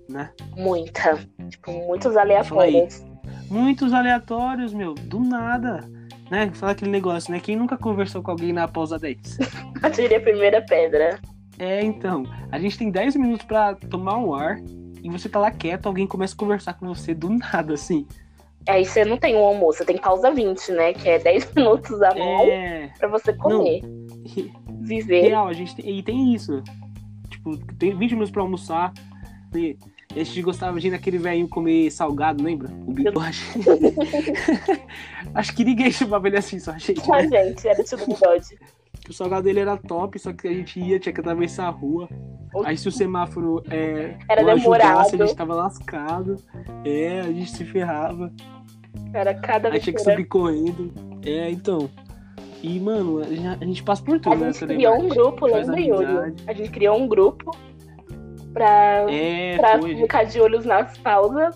né? 0.09 0.31
Muita. 0.57 1.19
Tipo, 1.49 1.73
muitos 1.73 2.17
aleatórios. 2.17 3.05
Muitos 3.51 3.93
aleatórios, 3.93 4.73
meu, 4.73 4.95
do 4.95 5.21
nada. 5.21 5.89
Né? 6.31 6.51
Fala 6.55 6.73
aquele 6.73 6.91
negócio, 6.91 7.31
né? 7.33 7.39
Quem 7.41 7.55
nunca 7.57 7.77
conversou 7.77 8.23
com 8.23 8.33
alguém 8.33 8.53
na 8.53 8.67
pausa 8.67 8.99
10? 8.99 9.39
Atirei 9.83 10.17
a 10.19 10.21
primeira 10.21 10.61
pedra. 10.63 11.21
É, 11.59 11.83
então, 11.83 12.25
a 12.51 12.59
gente 12.59 12.77
tem 12.77 12.91
10 12.91 13.17
minutos 13.17 13.47
pra 13.47 13.75
tomar 13.75 14.19
um 14.19 14.35
ar 14.35 14.59
e 15.03 15.09
você 15.09 15.29
tá 15.29 15.39
lá 15.39 15.51
quieto, 15.51 15.87
alguém 15.87 16.07
começa 16.07 16.35
a 16.35 16.37
conversar 16.37 16.75
com 16.75 16.87
você 16.87 17.15
do 17.15 17.31
nada, 17.31 17.75
assim. 17.75 18.07
Aí 18.69 18.85
você 18.85 19.05
não 19.05 19.17
tem 19.17 19.37
um 19.37 19.45
almoço, 19.45 19.79
você 19.79 19.85
tem 19.85 19.97
pausa 19.97 20.33
20, 20.33 20.73
né? 20.73 20.93
Que 20.93 21.09
é 21.09 21.19
10 21.21 21.53
minutos 21.55 22.03
a 22.03 22.13
mais 22.13 22.49
É. 22.49 22.91
pra 22.99 23.09
você 23.09 23.33
comer. 23.33 23.81
re- 24.27 24.53
Viver. 24.81 25.23
Real, 25.23 25.47
a 25.49 25.53
gente 25.53 25.75
tem, 25.77 25.99
e 25.99 26.03
tem 26.03 26.35
isso. 26.35 26.63
Tipo, 27.31 27.57
tem 27.75 27.97
20 27.97 28.11
minutos 28.13 28.31
pra 28.33 28.43
almoçar. 28.43 28.93
E 29.55 29.77
a 30.21 30.25
gente 30.25 30.43
gostava 30.43 30.79
de 30.81 30.89
ir 30.89 30.91
naquele 30.91 31.19
velhinho 31.19 31.49
comer 31.49 31.91
salgado, 31.91 32.43
lembra? 32.43 32.71
O 32.87 32.93
bigode. 32.93 33.41
Acho 35.35 35.55
que 35.55 35.65
ninguém 35.65 35.91
chamava 35.91 36.27
ele 36.29 36.37
assim, 36.39 36.59
só 36.59 36.73
a 36.73 36.79
gente. 36.79 37.01
A 37.11 37.23
Né? 37.23 37.29
gente, 37.29 37.69
era 37.69 37.83
tudo 37.85 38.07
bigode. 38.07 38.59
O 39.09 39.13
salgado 39.13 39.45
dele 39.45 39.61
era 39.61 39.77
top, 39.77 40.19
só 40.19 40.33
que 40.33 40.49
a 40.49 40.53
gente 40.53 40.81
ia, 40.81 40.99
tinha 40.99 41.13
que 41.13 41.21
atravessar 41.21 41.67
a 41.67 41.71
rua. 41.71 42.09
Aí 42.65 42.77
se 42.77 42.89
o 42.89 42.93
semáforo 42.93 43.63
é, 43.71 44.17
Era 44.29 44.43
não 44.43 44.53
ajudasse, 44.53 45.13
demorado. 45.13 45.23
a 45.23 45.27
gente 45.27 45.37
tava 45.37 45.55
lascado. 45.55 46.37
É, 46.85 47.21
a 47.21 47.33
gente 47.33 47.51
se 47.51 47.65
ferrava. 47.65 48.33
Era 49.13 49.35
cada 49.35 49.69
Aí 49.69 49.79
tinha 49.79 49.95
que 49.95 50.01
subir 50.01 50.25
correndo. 50.25 50.93
É, 51.25 51.51
então. 51.51 51.89
E, 52.63 52.81
mano, 52.81 53.21
a 53.21 53.65
gente, 53.65 53.83
passa 53.83 54.03
por 54.03 54.19
tudo, 54.19 54.33
A 54.33 54.37
né? 54.39 54.53
gente 54.53 54.67
criou 54.67 54.97
um 54.99 55.09
grupo, 55.09 55.47
lembra, 55.47 55.79
Yuri? 55.81 56.35
A 56.47 56.53
gente 56.53 56.71
criou 56.71 56.97
um 56.99 57.07
grupo 57.07 57.55
pra, 58.57 59.05
É, 59.11 59.57
pra 59.59 59.81
ficar 59.83 60.25
de 60.25 60.41
olhos 60.41 60.65
nas 60.65 60.97
pausas. 60.99 61.55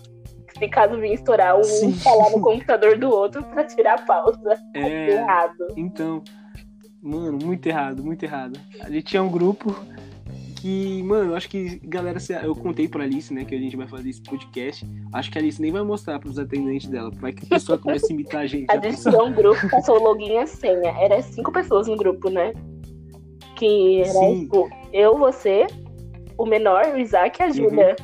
Se 0.57 0.67
caso 0.67 0.99
vir 0.99 1.13
estourar, 1.13 1.57
um 1.57 1.63
Sim. 1.63 1.91
falar 1.93 2.29
no 2.29 2.39
computador 2.39 2.95
do 2.97 3.09
outro 3.09 3.43
pra 3.43 3.63
tirar 3.63 3.95
a 3.99 4.01
pausa. 4.03 4.55
É, 4.75 5.11
Errado. 5.13 5.67
então. 5.75 6.21
Mano, 7.01 7.39
muito 7.43 7.65
errado, 7.67 8.03
muito 8.03 8.21
errado. 8.23 8.59
A 8.81 8.89
gente 8.91 9.05
tinha 9.05 9.23
um 9.23 9.29
grupo 9.29 9.75
que, 10.59 11.01
mano, 11.01 11.31
eu 11.31 11.35
acho 11.35 11.49
que 11.49 11.79
galera, 11.83 12.19
eu 12.43 12.55
contei 12.55 12.87
pra 12.87 13.03
Alice, 13.03 13.33
né, 13.33 13.43
que 13.43 13.55
a 13.55 13.57
gente 13.57 13.75
vai 13.75 13.87
fazer 13.87 14.11
esse 14.11 14.21
podcast. 14.21 14.85
Acho 15.11 15.31
que 15.31 15.37
a 15.39 15.41
Alice 15.41 15.59
nem 15.59 15.71
vai 15.71 15.81
mostrar 15.81 16.19
pros 16.19 16.37
atendentes 16.37 16.87
dela. 16.87 17.09
Vai 17.15 17.33
que 17.33 17.43
a 17.45 17.49
pessoa 17.49 17.79
começa 17.79 18.05
a 18.05 18.13
imitar 18.13 18.41
a 18.41 18.45
gente. 18.45 18.69
A 18.69 18.73
A 18.73 18.75
gente 18.75 18.83
pessoa- 18.97 19.15
criou 19.15 19.27
um 19.29 19.33
grupo, 19.33 19.69
passou 19.71 19.99
o 19.99 20.03
login 20.03 20.33
e 20.33 20.37
a 20.37 20.45
senha. 20.45 20.91
Era 20.99 21.19
cinco 21.23 21.51
pessoas 21.51 21.87
no 21.87 21.97
grupo, 21.97 22.29
né? 22.29 22.53
Que 23.55 24.01
era, 24.01 24.11
Sim. 24.11 24.41
tipo, 24.41 24.69
eu, 24.93 25.17
você, 25.17 25.65
o 26.43 26.47
menor, 26.47 26.85
o 26.93 26.97
Isaac 26.99 27.39
e 27.39 27.43
a 27.43 27.49
Júlia. 27.49 27.95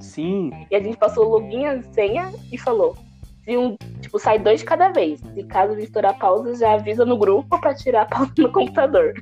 Sim, 0.00 0.50
E 0.70 0.76
a 0.76 0.80
gente 0.80 0.96
passou 0.98 1.26
o 1.26 1.28
login 1.30 1.64
e 1.66 1.82
senha 1.94 2.30
e 2.52 2.58
falou. 2.58 2.96
Se 3.44 3.56
um, 3.56 3.76
tipo, 4.00 4.18
sai 4.18 4.38
dois 4.38 4.60
de 4.60 4.66
cada 4.66 4.90
vez. 4.90 5.20
Se 5.20 5.42
caso 5.44 5.74
vir 5.74 5.84
estourar 5.84 6.18
pausa, 6.18 6.54
já 6.54 6.74
avisa 6.74 7.04
no 7.04 7.16
grupo 7.16 7.58
pra 7.60 7.74
tirar 7.74 8.02
a 8.02 8.06
pausa 8.06 8.32
no 8.38 8.52
computador. 8.52 9.14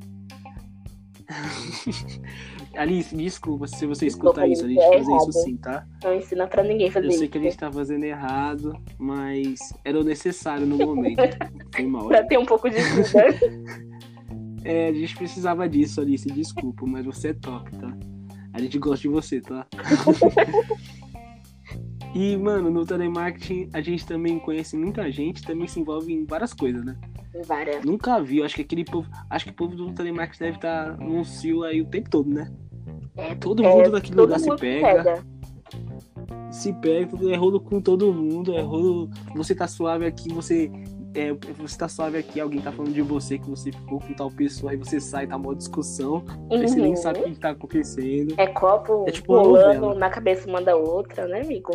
Alice, 2.76 3.14
desculpa 3.14 3.68
se 3.68 3.86
você 3.86 4.06
escutar 4.06 4.48
isso. 4.48 4.64
A 4.64 4.68
gente 4.68 4.80
é 4.80 4.98
fazer 4.98 5.16
isso 5.16 5.32
sim, 5.44 5.56
tá? 5.56 5.86
Não 6.02 6.12
ensina 6.14 6.46
pra 6.46 6.62
ninguém 6.64 6.90
fazer 6.90 7.06
Eu 7.06 7.12
sei 7.12 7.22
isso. 7.22 7.30
que 7.30 7.38
a 7.38 7.40
gente 7.40 7.56
tá 7.56 7.70
fazendo 7.70 8.02
errado, 8.04 8.76
mas 8.98 9.60
era 9.84 10.00
o 10.00 10.02
necessário 10.02 10.66
no 10.66 10.76
momento. 10.78 11.20
Foi 11.72 11.86
mal. 11.86 12.08
Pra 12.08 12.24
ter 12.24 12.36
um 12.38 12.44
pouco 12.44 12.68
de 12.68 12.76
vida. 12.82 13.26
É, 14.64 14.88
a 14.88 14.92
gente 14.92 15.14
precisava 15.16 15.68
disso, 15.68 16.00
Alice. 16.00 16.26
Desculpa, 16.28 16.84
mas 16.86 17.04
você 17.04 17.28
é 17.28 17.34
top, 17.34 17.70
tá? 17.76 17.96
A 18.54 18.61
gente 18.61 18.78
gosta 18.78 19.02
de 19.02 19.08
você, 19.08 19.40
tá? 19.40 19.66
e, 22.14 22.37
mano, 22.37 22.70
no 22.70 22.87
telemarketing 22.87 23.68
a 23.73 23.80
gente 23.80 24.06
também 24.06 24.38
conhece 24.38 24.76
muita 24.76 25.11
gente, 25.11 25.42
também 25.42 25.66
se 25.66 25.80
envolve 25.80 26.12
em 26.12 26.25
várias 26.25 26.54
coisas, 26.54 26.84
né? 26.84 26.96
Várias. 27.44 27.84
Nunca 27.84 28.23
vi, 28.23 28.44
acho 28.44 28.54
que 28.54 28.62
aquele 28.62 28.84
povo. 28.84 29.11
Acho 29.28 29.46
que 29.46 29.50
o 29.50 29.54
povo 29.54 29.75
do 29.75 29.92
telemarketing 29.92 30.44
deve 30.44 30.56
estar 30.56 30.96
num 30.99 31.25
cio 31.25 31.64
aí 31.64 31.82
o 31.82 31.87
tempo 31.87 32.08
todo, 32.08 32.30
né? 32.30 32.49
É, 33.16 33.34
Todo 33.34 33.64
é, 33.64 33.68
mundo 33.68 33.90
daquele 33.90 34.14
todo 34.14 34.26
lugar 34.26 34.38
se 34.38 34.49
mundo 34.49 34.61
pega. 34.61 35.25
Se 36.52 36.73
pega, 36.75 37.32
é 37.32 37.37
rolo 37.37 37.61
com 37.61 37.80
todo 37.80 38.14
mundo, 38.14 38.54
é 38.54 38.61
rolo. 38.61 39.11
Você 39.34 39.52
tá 39.52 39.66
suave 39.66 40.06
aqui, 40.06 40.32
você. 40.32 40.70
É, 41.14 41.33
você 41.56 41.78
tá 41.78 41.88
suave 41.88 42.18
aqui, 42.18 42.40
alguém 42.40 42.61
tá 42.61 42.73
falando 42.73 42.92
de 42.92 43.00
você, 43.02 43.38
que 43.38 43.49
você 43.49 43.71
ficou 43.71 44.00
com 44.00 44.12
tal 44.14 44.30
pessoa, 44.30 44.73
aí 44.73 44.76
você 44.76 45.00
sai, 45.00 45.26
tá 45.28 45.37
uma 45.37 45.54
discussão, 45.54 46.25
aí 46.50 46.66
você 46.68 46.75
nem 46.76 46.90
Uhum. 46.90 46.97
sabe 46.97 47.21
o 47.21 47.23
que 47.25 47.38
tá 47.38 47.50
acontecendo. 47.50 48.35
É 48.37 48.47
copo 48.49 49.04
É 49.06 49.12
tipo 49.12 49.33
rolando 49.37 49.94
na 49.94 50.11
cabeça 50.11 50.49
uma 50.49 50.61
da 50.61 50.76
outra, 50.76 51.28
né, 51.28 51.42
amigo? 51.42 51.71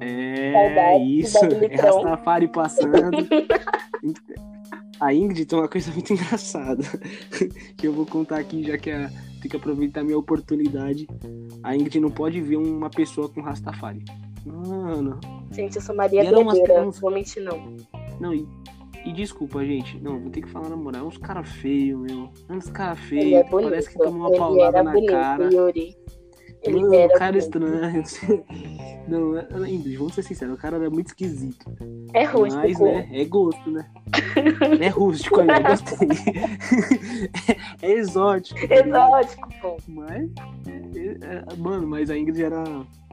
É, 0.00 0.52
Saudade 0.52 1.20
isso, 1.20 1.38
é. 1.38 1.76
Rastafari 1.76 2.48
passando. 2.48 2.92
A 5.00 5.12
Ingrid 5.12 5.44
tem 5.46 5.58
uma 5.58 5.68
coisa 5.68 5.90
muito 5.92 6.12
engraçada 6.14 6.82
que 7.76 7.86
eu 7.86 7.92
vou 7.92 8.06
contar 8.06 8.38
aqui, 8.38 8.62
já 8.62 8.78
que 8.78 8.90
a, 8.90 9.10
tem 9.42 9.50
que 9.50 9.56
aproveitar 9.56 10.00
a 10.00 10.04
minha 10.04 10.16
oportunidade. 10.18 11.06
A 11.62 11.74
Ingrid 11.76 12.00
não 12.00 12.10
pode 12.10 12.40
ver 12.40 12.56
uma 12.56 12.88
pessoa 12.88 13.28
com 13.28 13.40
Rastafari. 13.40 14.04
Mano, 14.46 15.18
Gente, 15.50 15.76
eu 15.76 15.82
sou 15.82 15.94
Maria 15.94 16.22
E 16.22 16.26
eram 16.26 16.42
umas 16.42 16.98
Vou 17.00 17.10
mentir, 17.10 17.42
não. 17.42 17.76
Não, 18.20 18.32
e, 18.34 18.46
e 19.04 19.12
desculpa, 19.12 19.64
gente. 19.64 20.00
Não, 20.00 20.18
vou 20.20 20.30
ter 20.30 20.42
que 20.42 20.48
falar 20.48 20.68
na 20.68 20.76
moral. 20.76 21.02
É 21.04 21.08
uns 21.08 21.18
cara 21.18 21.42
feio, 21.44 21.98
meu. 21.98 22.30
É 22.48 22.52
uns 22.52 22.70
cara 22.70 22.92
Ele 22.92 23.00
feio. 23.00 23.36
é. 23.36 23.44
Parece 23.44 23.90
que 23.90 23.98
tomou 23.98 24.28
uma 24.28 24.38
paulada 24.38 24.82
na 24.82 24.92
bonito, 24.92 25.10
cara. 25.10 25.52
Yuri. 25.52 25.96
Ele 26.62 26.80
Mano, 26.80 26.94
era 26.94 27.18
cara 27.18 27.32
bonito. 27.32 27.44
estranho. 27.44 28.44
Não, 29.06 29.36
é- 29.36 29.46
é- 29.52 29.68
Ingrid, 29.70 29.98
vamos 29.98 30.14
ser 30.14 30.22
sinceros, 30.22 30.54
o 30.54 30.58
cara 30.58 30.76
era 30.78 30.88
muito 30.88 31.08
esquisito. 31.08 31.66
É 32.14 32.24
rústico. 32.24 32.62
Mas, 32.62 32.80
né, 32.80 33.06
é 33.12 33.24
gosto, 33.26 33.70
né? 33.70 33.86
é 34.80 34.88
rústico 34.88 35.40
ainda, 35.40 35.60
gostei. 35.60 36.08
é, 37.82 37.90
exótico. 37.92 38.66
tá? 38.66 38.74
Exótico, 38.76 39.48
pô. 39.60 39.76
Mas, 39.88 40.30
é- 40.66 41.18
é- 41.52 41.56
mano, 41.58 41.86
mas 41.86 42.08
a 42.08 42.16
Ingrid 42.16 42.42
era. 42.42 42.64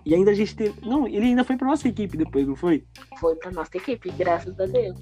E 0.05 0.15
ainda 0.15 0.31
a 0.31 0.34
gente 0.34 0.55
teve. 0.55 0.74
Não, 0.88 1.08
ele 1.08 1.27
ainda 1.27 1.43
foi 1.43 1.55
pra 1.58 1.67
nossa 1.67 1.88
equipe 1.88 2.17
depois, 2.17 2.48
não 2.48 2.55
foi? 2.55 2.84
Foi 3.20 3.36
pra 3.36 3.51
nossa 3.51 3.75
equipe, 3.77 4.10
graças 4.12 4.60
a 4.60 4.65
Deus. 4.65 5.00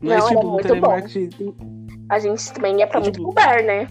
Mas, 0.00 0.18
Não, 0.18 0.26
tipo, 0.28 0.38
era 0.38 0.42
no 0.44 0.50
muito 0.52 0.66
telemarketing 0.68 1.28
tem. 1.30 1.54
A 2.08 2.18
gente 2.18 2.52
também 2.52 2.78
ia 2.78 2.86
pra 2.86 3.00
muito 3.00 3.14
Tipo- 3.16 3.32
pro 3.32 3.42
bar, 3.44 3.62
né? 3.64 3.86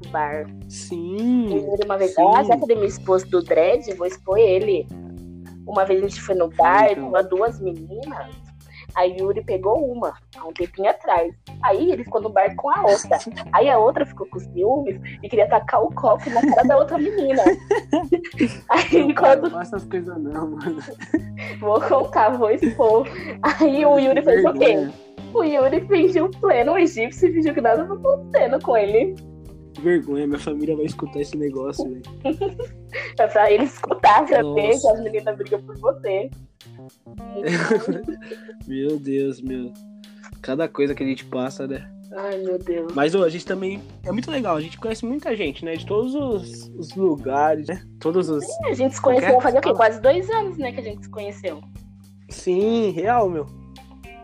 Pro 0.00 0.10
bar. 0.10 0.46
Sim. 0.68 1.48
Yuri 1.54 1.84
uma 1.84 1.96
vez, 1.98 2.14
sim. 2.14 2.22
ah, 2.34 2.42
já 2.44 2.56
que 2.56 2.64
ele 2.70 2.80
me 2.80 2.86
expôs 2.86 3.22
do 3.24 3.42
dread, 3.42 3.92
vou 3.94 4.06
expor 4.06 4.38
ele. 4.38 4.86
Uma 5.66 5.84
vez 5.84 6.02
a 6.02 6.08
gente 6.08 6.20
foi 6.20 6.34
no 6.34 6.48
bar, 6.48 6.90
Então. 6.92 7.12
duas 7.28 7.60
meninas. 7.60 8.26
A 8.94 9.02
Yuri 9.02 9.42
pegou 9.44 9.90
uma, 9.90 10.14
há 10.36 10.46
um 10.46 10.52
tempinho 10.52 10.90
atrás. 10.90 11.34
Aí 11.62 11.90
ele 11.90 12.04
ficou 12.04 12.20
no 12.20 12.28
bar 12.28 12.54
com 12.56 12.70
a 12.70 12.82
outra. 12.82 13.18
Aí 13.52 13.68
a 13.68 13.78
outra 13.78 14.06
ficou 14.06 14.26
com 14.28 14.38
ciúmes 14.38 15.00
e 15.22 15.28
queria 15.28 15.48
tacar 15.48 15.82
o 15.82 15.94
copo 15.94 16.28
na 16.30 16.40
cara 16.40 16.64
da 16.66 16.76
outra 16.76 16.98
menina. 16.98 17.42
Aí 18.68 19.06
Não, 19.06 19.14
quando 19.14 19.42
não 19.42 19.50
faça 19.50 19.76
essas 19.76 19.88
coisas 19.88 20.16
não, 20.18 20.50
mano. 20.50 20.80
vou 21.60 21.80
contar, 21.80 22.30
vou 22.30 22.50
expor. 22.50 23.06
Aí 23.42 23.84
o 23.84 23.98
Yuri 23.98 24.22
fez 24.22 24.44
o 24.44 24.52
quê? 24.54 24.88
O 25.32 25.44
Yuri 25.44 25.86
fingiu 25.86 26.28
pleno 26.40 26.76
egípcio 26.76 27.28
e 27.28 27.32
fingiu 27.32 27.54
que 27.54 27.60
nada 27.60 27.82
estava 27.82 27.98
acontecendo 27.98 28.60
com 28.60 28.76
ele. 28.76 29.14
Vergonha, 29.80 30.26
minha 30.26 30.38
família 30.38 30.76
vai 30.76 30.84
escutar 30.86 31.20
esse 31.20 31.36
negócio, 31.36 31.84
velho. 31.84 32.02
É 33.18 33.26
pra 33.26 33.50
ele 33.50 33.64
escutar, 33.64 34.20
Nossa. 34.22 34.80
que 34.80 34.88
as 34.88 35.02
meninas 35.02 35.36
brigam 35.36 35.62
por 35.62 35.76
você. 35.78 36.30
Meu 38.66 38.98
Deus, 38.98 39.40
meu. 39.40 39.72
Cada 40.42 40.68
coisa 40.68 40.94
que 40.94 41.02
a 41.02 41.06
gente 41.06 41.24
passa, 41.24 41.66
né? 41.66 41.90
Ai, 42.12 42.38
meu 42.38 42.58
Deus. 42.58 42.92
Mas 42.94 43.14
ô, 43.14 43.22
a 43.22 43.28
gente 43.28 43.46
também. 43.46 43.80
É 44.04 44.10
muito 44.10 44.30
legal, 44.30 44.56
a 44.56 44.60
gente 44.60 44.78
conhece 44.78 45.04
muita 45.06 45.36
gente, 45.36 45.64
né? 45.64 45.74
De 45.76 45.86
todos 45.86 46.14
os, 46.14 46.68
os 46.76 46.94
lugares, 46.96 47.68
né? 47.68 47.82
Todos 48.00 48.28
os. 48.28 48.44
A 48.64 48.72
gente 48.74 48.94
se 48.96 49.00
conheceu 49.02 49.28
Qualquer- 49.34 49.42
faz 49.42 49.54
o 49.54 49.60
quê? 49.60 49.74
Quase 49.74 50.00
dois 50.00 50.28
anos, 50.30 50.56
né, 50.58 50.72
que 50.72 50.80
a 50.80 50.82
gente 50.82 51.04
se 51.04 51.10
conheceu. 51.10 51.60
Sim, 52.28 52.90
real, 52.90 53.28
meu. 53.30 53.46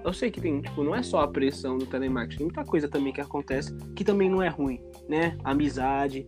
Eu 0.05 0.13
sei 0.13 0.31
que 0.31 0.41
tem, 0.41 0.61
tipo, 0.61 0.83
não 0.85 0.95
é 0.95 1.03
só 1.03 1.21
a 1.21 1.29
pressão 1.29 1.79
do 1.79 1.87
telemarketing, 1.87 2.39
tem 2.39 2.47
muita 2.47 2.65
coisa 2.65 2.89
também 2.89 3.13
que 3.13 3.21
acontece 3.21 3.77
que 3.97 4.05
também 4.05 4.31
não 4.31 4.41
é 4.41 4.49
ruim, 4.49 4.81
né? 5.09 5.37
Amizade, 5.45 6.27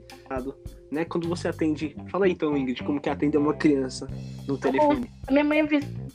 né? 0.91 1.05
Quando 1.05 1.29
você 1.29 1.49
atende. 1.49 1.97
Fala 2.11 2.27
aí 2.27 2.33
então, 2.33 2.57
Ingrid, 2.57 2.83
como 2.83 3.01
que 3.01 3.11
atende 3.11 3.37
uma 3.37 3.55
criança 3.55 4.07
no 4.47 4.57
telefone. 4.57 5.11
A 5.27 5.33
minha 5.33 5.45
mãe 5.45 5.67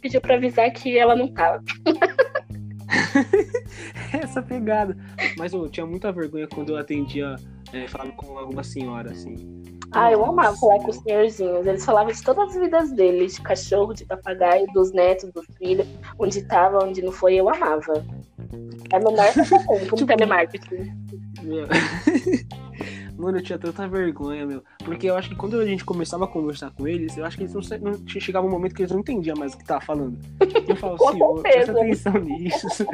pediu 0.01 0.21
pra 0.21 0.35
avisar 0.35 0.71
que 0.71 0.97
ela 0.97 1.15
não 1.15 1.27
tava. 1.27 1.61
Essa 4.13 4.41
pegada. 4.41 4.95
Mas 5.37 5.53
eu 5.53 5.69
tinha 5.69 5.85
muita 5.85 6.11
vergonha 6.11 6.47
quando 6.47 6.73
eu 6.73 6.77
atendia, 6.77 7.35
é, 7.71 7.87
falava 7.87 8.11
com 8.11 8.37
alguma 8.37 8.63
senhora, 8.63 9.11
assim. 9.11 9.63
Ah, 9.91 10.11
eu 10.11 10.25
amava 10.25 10.57
falar 10.57 10.79
com 10.79 10.89
os 10.89 10.97
senhorzinhos. 10.97 11.67
Eles 11.67 11.85
falavam 11.85 12.11
de 12.11 12.23
todas 12.23 12.49
as 12.49 12.59
vidas 12.59 12.91
deles, 12.91 13.35
de 13.35 13.41
cachorro, 13.41 13.93
de 13.93 14.05
papagaio, 14.05 14.65
dos 14.73 14.91
netos, 14.91 15.31
dos 15.31 15.45
filhos, 15.57 15.87
onde 16.17 16.41
tava, 16.43 16.83
onde 16.83 17.01
não 17.01 17.11
foi, 17.11 17.35
eu 17.35 17.47
amava. 17.47 18.03
É 18.91 18.97
o 18.97 19.03
melhor 19.03 19.33
passatempo 19.33 19.99
no 19.99 20.05
telemarketing. 20.05 20.91
Meu. 21.43 21.67
Mano, 23.15 23.37
eu 23.37 23.43
tinha 23.43 23.59
tanta 23.59 23.87
vergonha, 23.87 24.45
meu. 24.45 24.63
Porque 24.83 25.07
eu 25.09 25.15
acho 25.15 25.29
que 25.29 25.35
quando 25.35 25.59
a 25.59 25.65
gente 25.65 25.85
começava 25.85 26.25
a 26.25 26.27
conversar 26.27 26.71
com 26.71 26.87
eles, 26.87 27.15
eu 27.15 27.23
acho 27.23 27.37
que 27.37 27.43
eles 27.43 27.53
não, 27.53 27.61
não 27.91 28.07
chegava 28.07 28.45
um 28.45 28.49
momento 28.49 28.73
que 28.73 28.81
eles 28.81 28.91
não 28.91 28.99
entendiam 29.01 29.37
mais 29.37 29.53
o 29.53 29.57
que 29.57 29.63
tava 29.63 29.81
falando. 29.81 30.17
Eu 30.67 30.75
falava, 30.75 30.97
Com 30.97 31.11
senhor, 31.11 31.41
presta 31.41 31.71
atenção 31.73 32.13
nisso. 32.19 32.67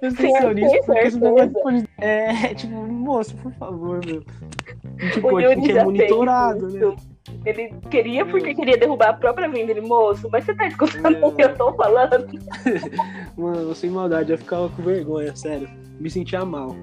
Presta 0.00 0.22
atenção 0.22 0.52
nisso, 0.54 0.76
porque 0.86 1.00
esse 1.02 1.18
certeza. 1.18 1.20
negócio 1.20 1.82
de- 1.82 1.88
É, 1.98 2.54
tipo, 2.54 2.74
moço, 2.86 3.36
por 3.36 3.52
favor, 3.52 4.00
meu. 4.06 4.24
Tipo, 5.12 5.30
O 5.30 5.36
a 5.36 5.54
gente 5.54 5.74
já 5.74 5.82
é 5.82 5.84
monitorado, 5.84 6.68
né? 6.70 6.96
Ele 7.44 7.74
queria 7.90 8.24
porque 8.24 8.54
queria 8.54 8.78
derrubar 8.78 9.10
a 9.10 9.12
própria 9.12 9.46
venda. 9.50 9.70
Ele, 9.72 9.82
moço, 9.82 10.26
mas 10.32 10.44
você 10.46 10.54
tá 10.54 10.66
escutando 10.66 11.16
É. 11.16 11.26
o 11.26 11.32
que 11.32 11.42
eu 11.42 11.54
tô 11.54 11.74
falando? 11.74 12.26
Mano, 13.36 13.74
sem 13.74 13.90
maldade, 13.90 14.32
eu 14.32 14.38
ficava 14.38 14.70
com 14.70 14.82
vergonha, 14.82 15.36
sério. 15.36 15.68
Me 16.00 16.08
sentia 16.10 16.46
mal. 16.46 16.74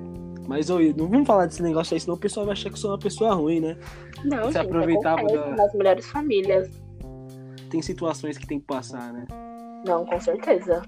Mas, 0.47 0.69
oi, 0.69 0.93
não 0.97 1.07
vamos 1.07 1.27
falar 1.27 1.45
desse 1.45 1.61
negócio 1.61 1.93
aí, 1.93 1.99
senão 1.99 2.15
o 2.15 2.19
pessoal 2.19 2.45
vai 2.45 2.53
achar 2.53 2.69
que 2.69 2.79
sou 2.79 2.91
uma 2.91 2.97
pessoa 2.97 3.33
ruim, 3.33 3.59
né? 3.59 3.75
Não, 4.23 4.43
Você 4.45 4.53
gente, 4.59 4.67
aproveitava 4.67 5.23
da- 5.27 5.55
nas 5.55 5.73
melhores 5.73 6.05
famílias. 6.07 6.69
Tem 7.69 7.81
situações 7.81 8.37
que 8.37 8.47
tem 8.47 8.59
que 8.59 8.65
passar, 8.65 9.11
né? 9.11 9.25
Não, 9.85 10.05
com 10.05 10.19
certeza. 10.19 10.81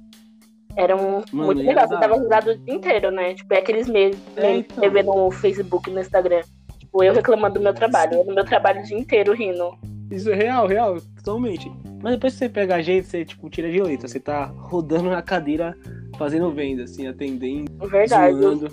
Era 0.78 0.96
um 0.96 1.22
Mano, 1.34 1.48
muito 1.48 1.62
legal. 1.62 1.88
Você 1.88 2.00
tava 2.00 2.16
risado 2.18 2.52
o 2.52 2.58
dia 2.58 2.74
inteiro, 2.74 3.12
né? 3.12 3.34
Tipo, 3.34 3.54
é 3.54 3.58
aqueles 3.58 3.88
meses 3.88 4.20
É, 4.38 4.58
então. 4.58 4.78
você 4.78 4.90
vê 4.90 5.04
no 5.04 5.30
Facebook, 5.32 5.90
no 5.92 6.00
Instagram. 6.00 6.42
Tipo, 6.78 7.04
eu 7.04 7.14
reclamando 7.14 7.56
do 7.56 7.62
meu 7.64 7.74
trabalho. 7.74 8.24
No 8.24 8.34
meu 8.34 8.46
trabalho 8.46 8.80
o 8.80 8.84
dia 8.84 8.98
inteiro 8.98 9.34
rindo. 9.34 9.78
Isso 10.10 10.30
é 10.32 10.36
real, 10.36 10.68
real, 10.68 10.96
totalmente. 11.18 11.70
Mas 12.02 12.14
depois 12.14 12.34
que 12.34 12.40
você 12.40 12.50
pega 12.50 12.76
a 12.76 12.82
gente, 12.82 13.08
você, 13.08 13.26
tipo, 13.26 13.50
tira 13.50 13.70
de 13.70 13.82
letra. 13.82 14.08
Você 14.08 14.20
tá 14.20 14.46
rodando 14.46 15.10
na 15.10 15.22
cadeira, 15.22 15.78
fazendo 16.18 16.50
venda, 16.52 16.84
assim, 16.84 17.08
atendendo, 17.08 17.72
Verdade. 17.88 18.36
Zoando. 18.42 18.72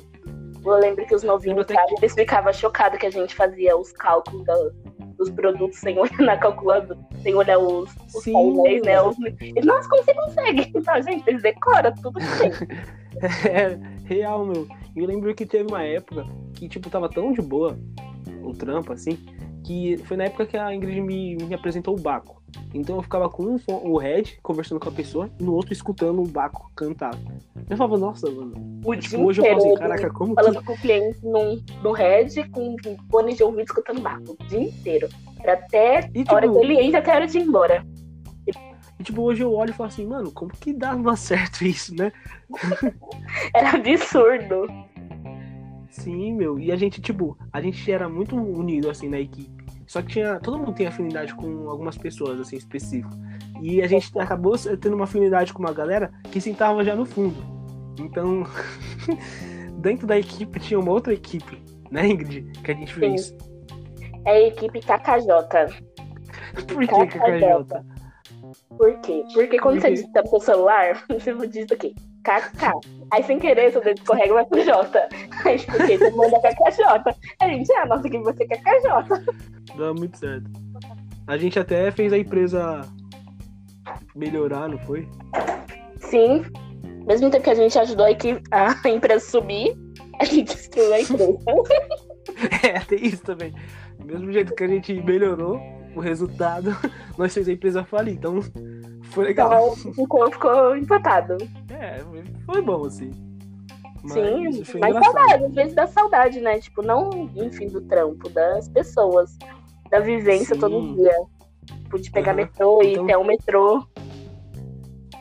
Eu 0.72 0.79
lembro 0.79 1.07
que 1.07 1.14
os 1.14 1.22
novinhos, 1.22 1.66
sabe, 1.66 1.94
eles 1.98 2.14
ficavam 2.14 2.52
chocados 2.52 2.98
que 2.98 3.07
a 3.07 3.11
gente 3.11 3.35
fazia 3.35 3.76
os 3.76 3.92
cálculos 3.92 4.44
da- 4.44 4.70
dos 5.16 5.31
produtos 5.31 5.79
sem 5.79 5.98
olhar 5.98 6.20
na 6.20 6.37
calculadora, 6.37 6.98
sem 7.22 7.35
olhar 7.35 7.59
os, 7.59 7.90
os 8.14 8.22
Sim. 8.22 8.33
painéis, 8.33 8.83
né? 8.83 9.00
Os, 9.00 9.16
eles, 9.40 9.64
nossa, 9.64 9.88
como 9.88 10.02
você 10.05 10.14
consegue? 10.14 10.72
Então, 10.74 11.02
gente, 11.02 11.26
eles 11.29 11.42
decoram 11.42 11.92
tudo 12.02 12.18
que 12.20 12.38
tem. 12.38 12.50
É, 13.50 13.79
real, 14.05 14.44
meu. 14.44 14.68
E 14.94 15.00
eu 15.00 15.07
lembro 15.07 15.35
que 15.35 15.46
teve 15.46 15.66
uma 15.70 15.83
época 15.83 16.26
que, 16.55 16.68
tipo, 16.68 16.90
tava 16.90 17.09
tão 17.09 17.33
de 17.33 17.40
boa 17.40 17.79
o 18.42 18.52
trampo, 18.52 18.92
assim, 18.92 19.18
que 19.64 19.96
foi 20.05 20.18
na 20.18 20.24
época 20.24 20.44
que 20.44 20.55
a 20.57 20.74
Ingrid 20.74 21.00
me, 21.00 21.35
me 21.37 21.55
apresentou 21.55 21.96
o 21.98 22.00
Baco. 22.00 22.42
Então 22.75 22.97
eu 22.97 23.03
ficava 23.03 23.29
com 23.29 23.45
um 23.45 23.59
o 23.69 23.97
Red 23.97 24.25
conversando 24.42 24.81
com 24.81 24.88
a 24.88 24.92
pessoa 24.92 25.31
e 25.40 25.42
no 25.42 25.55
outro 25.55 25.73
escutando 25.73 26.23
o 26.23 26.27
Baco 26.27 26.71
cantar. 26.75 27.14
Eu 27.69 27.77
falava, 27.77 27.99
nossa, 27.99 28.31
mano. 28.31 28.81
O 28.85 28.97
Tipo, 28.97 29.25
hoje 29.25 29.40
eu 29.40 29.45
falo 29.45 29.57
inteiro. 29.59 29.75
assim, 29.75 29.83
caraca, 29.83 30.11
como 30.11 30.37
que. 30.37 30.42
falando 30.42 30.64
com 30.64 30.73
o 30.73 30.79
cliente 30.79 31.19
num, 31.23 31.62
no 31.83 31.92
Red 31.92 32.49
com 32.53 32.77
fone 33.11 33.35
de 33.35 33.42
ouvido 33.42 33.64
escutando 33.64 34.01
barco 34.01 34.37
o 34.38 34.45
dia 34.47 34.61
inteiro. 34.61 35.09
Era 35.40 35.55
até 35.55 36.11
E, 36.14 36.25
a 36.27 36.35
hora 36.35 36.47
tipo, 36.47 36.61
que 36.61 36.66
ele 36.66 36.81
entra 36.81 36.99
até 36.99 37.12
a 37.12 37.14
hora 37.16 37.27
de 37.27 37.38
ir 37.38 37.42
embora. 37.42 37.87
E, 38.99 39.03
tipo, 39.03 39.23
hoje 39.23 39.42
eu 39.42 39.53
olho 39.53 39.71
e 39.71 39.75
falo 39.75 39.88
assim, 39.88 40.07
mano, 40.07 40.31
como 40.31 40.51
que 40.53 40.73
dava 40.73 41.14
certo 41.16 41.64
isso, 41.64 41.95
né? 41.95 42.12
Era 43.55 43.73
absurdo. 43.73 44.66
Sim, 45.90 46.35
meu. 46.35 46.59
E 46.59 46.71
a 46.71 46.77
gente, 46.77 47.01
tipo, 47.01 47.38
a 47.53 47.61
gente 47.61 47.90
era 47.90 48.09
muito 48.09 48.37
unido, 48.37 48.90
assim, 48.90 49.09
na 49.09 49.19
equipe. 49.19 49.65
Só 49.87 50.03
que 50.03 50.09
tinha. 50.09 50.38
Todo 50.40 50.59
mundo 50.59 50.72
tem 50.72 50.87
afinidade 50.87 51.35
com 51.35 51.68
algumas 51.70 51.96
pessoas, 51.96 52.40
assim, 52.40 52.57
específicas. 52.57 53.16
E 53.62 53.81
a 53.83 53.87
gente 53.87 54.16
acabou 54.18 54.57
tendo 54.59 54.94
uma 54.94 55.05
afinidade 55.05 55.53
com 55.53 55.61
uma 55.61 55.72
galera 55.72 56.12
que 56.31 56.40
sentava 56.40 56.85
já 56.85 56.94
no 56.94 57.07
fundo. 57.07 57.37
Então, 57.99 58.44
dentro 59.79 60.07
da 60.07 60.18
equipe 60.18 60.61
tinha 60.61 60.79
uma 60.79 60.92
outra 60.92 61.14
equipe, 61.14 61.62
né, 61.90 62.07
Ingrid? 62.07 62.51
Que 62.62 62.72
a 62.72 62.75
gente 62.75 62.92
Sim. 62.92 63.01
fez. 63.01 63.35
É 64.27 64.31
a 64.33 64.40
equipe 64.49 64.81
KKJ. 64.81 65.87
Por 66.66 66.87
que 66.87 67.07
KKJ? 67.07 67.96
Por 68.77 69.01
quê? 69.01 69.25
Porque 69.33 69.59
quando 69.59 69.77
Por 69.77 69.83
você 69.83 69.88
quê? 69.88 69.94
digita 69.94 70.22
no 70.22 70.29
seu 70.29 70.40
celular, 70.40 71.05
você 71.09 71.49
diz 71.49 71.70
o 71.70 71.77
quê? 71.77 71.94
KK. 72.22 72.72
Aí 73.12 73.22
sem 73.22 73.38
querer, 73.38 73.70
seu 73.70 73.81
dedo 73.81 73.99
escorrega 73.99 74.29
e 74.29 74.33
vai 74.33 74.44
pro 74.44 74.62
J. 74.62 75.09
Aí 75.44 75.59
por 75.64 75.87
quê? 75.87 75.96
Você 75.96 76.11
manda 76.11 76.40
KKJ. 76.40 77.16
A 77.40 77.49
gente, 77.49 77.72
ah, 77.72 77.87
nossa 77.87 78.07
equipe 78.07 78.25
vai 78.25 78.35
ser 78.35 78.46
KKJ. 78.46 79.56
Dá 79.77 79.93
muito 79.93 80.17
certo. 80.19 80.51
A 81.27 81.37
gente 81.37 81.59
até 81.59 81.91
fez 81.91 82.12
a 82.12 82.19
empresa 82.19 82.83
melhorar, 84.15 84.69
não 84.69 84.79
foi? 84.79 85.09
Sim. 85.99 86.45
Mesmo 87.07 87.31
tempo 87.31 87.45
que 87.45 87.51
a 87.51 87.55
gente 87.55 87.79
ajudou 87.79 88.07
a, 88.07 88.11
empresa 88.89 89.25
subir, 89.25 89.77
a 90.21 90.25
gente 90.25 90.55
destruiu 90.55 90.95
a 90.95 91.01
empresa. 91.01 91.39
É, 92.62 92.81
tem 92.81 93.07
isso 93.07 93.23
também. 93.23 93.55
Do 93.99 94.07
mesmo 94.07 94.31
jeito 94.31 94.55
que 94.55 94.65
a 94.65 94.69
gente 94.69 94.93
melhorou 94.93 95.59
o 95.95 96.01
resultado, 96.01 96.77
nós 97.17 97.33
fez 97.33 97.49
a 97.49 97.53
empresa 97.53 97.83
falir. 97.83 98.15
Então, 98.15 98.41
foi 99.05 99.27
legal. 99.27 99.75
Então 99.79 99.93
ficou, 99.95 100.31
ficou 100.31 100.77
empatado. 100.77 101.39
É, 101.71 102.01
foi 102.45 102.61
bom, 102.61 102.85
assim. 102.85 103.11
Mas 104.03 104.12
Sim, 104.12 104.79
mas 104.81 104.91
engraçado. 104.91 105.05
saudade, 105.05 105.45
às 105.45 105.55
vezes 105.55 105.75
dá 105.75 105.87
saudade, 105.87 106.41
né? 106.41 106.59
Tipo, 106.61 106.83
não, 106.83 107.31
enfim, 107.35 107.69
do 107.69 107.81
trampo, 107.81 108.29
das 108.29 108.69
pessoas, 108.69 109.37
da 109.90 110.01
vivência 110.01 110.55
Sim. 110.55 110.61
todo 110.61 110.94
dia. 110.94 111.12
Tipo, 111.66 111.99
de 111.99 112.11
pegar 112.11 112.33
Aham. 112.33 112.37
metrô 112.42 112.83
e 112.83 112.92
Então- 112.92 113.05
até 113.05 113.16
o 113.16 113.25
metrô. 113.25 113.87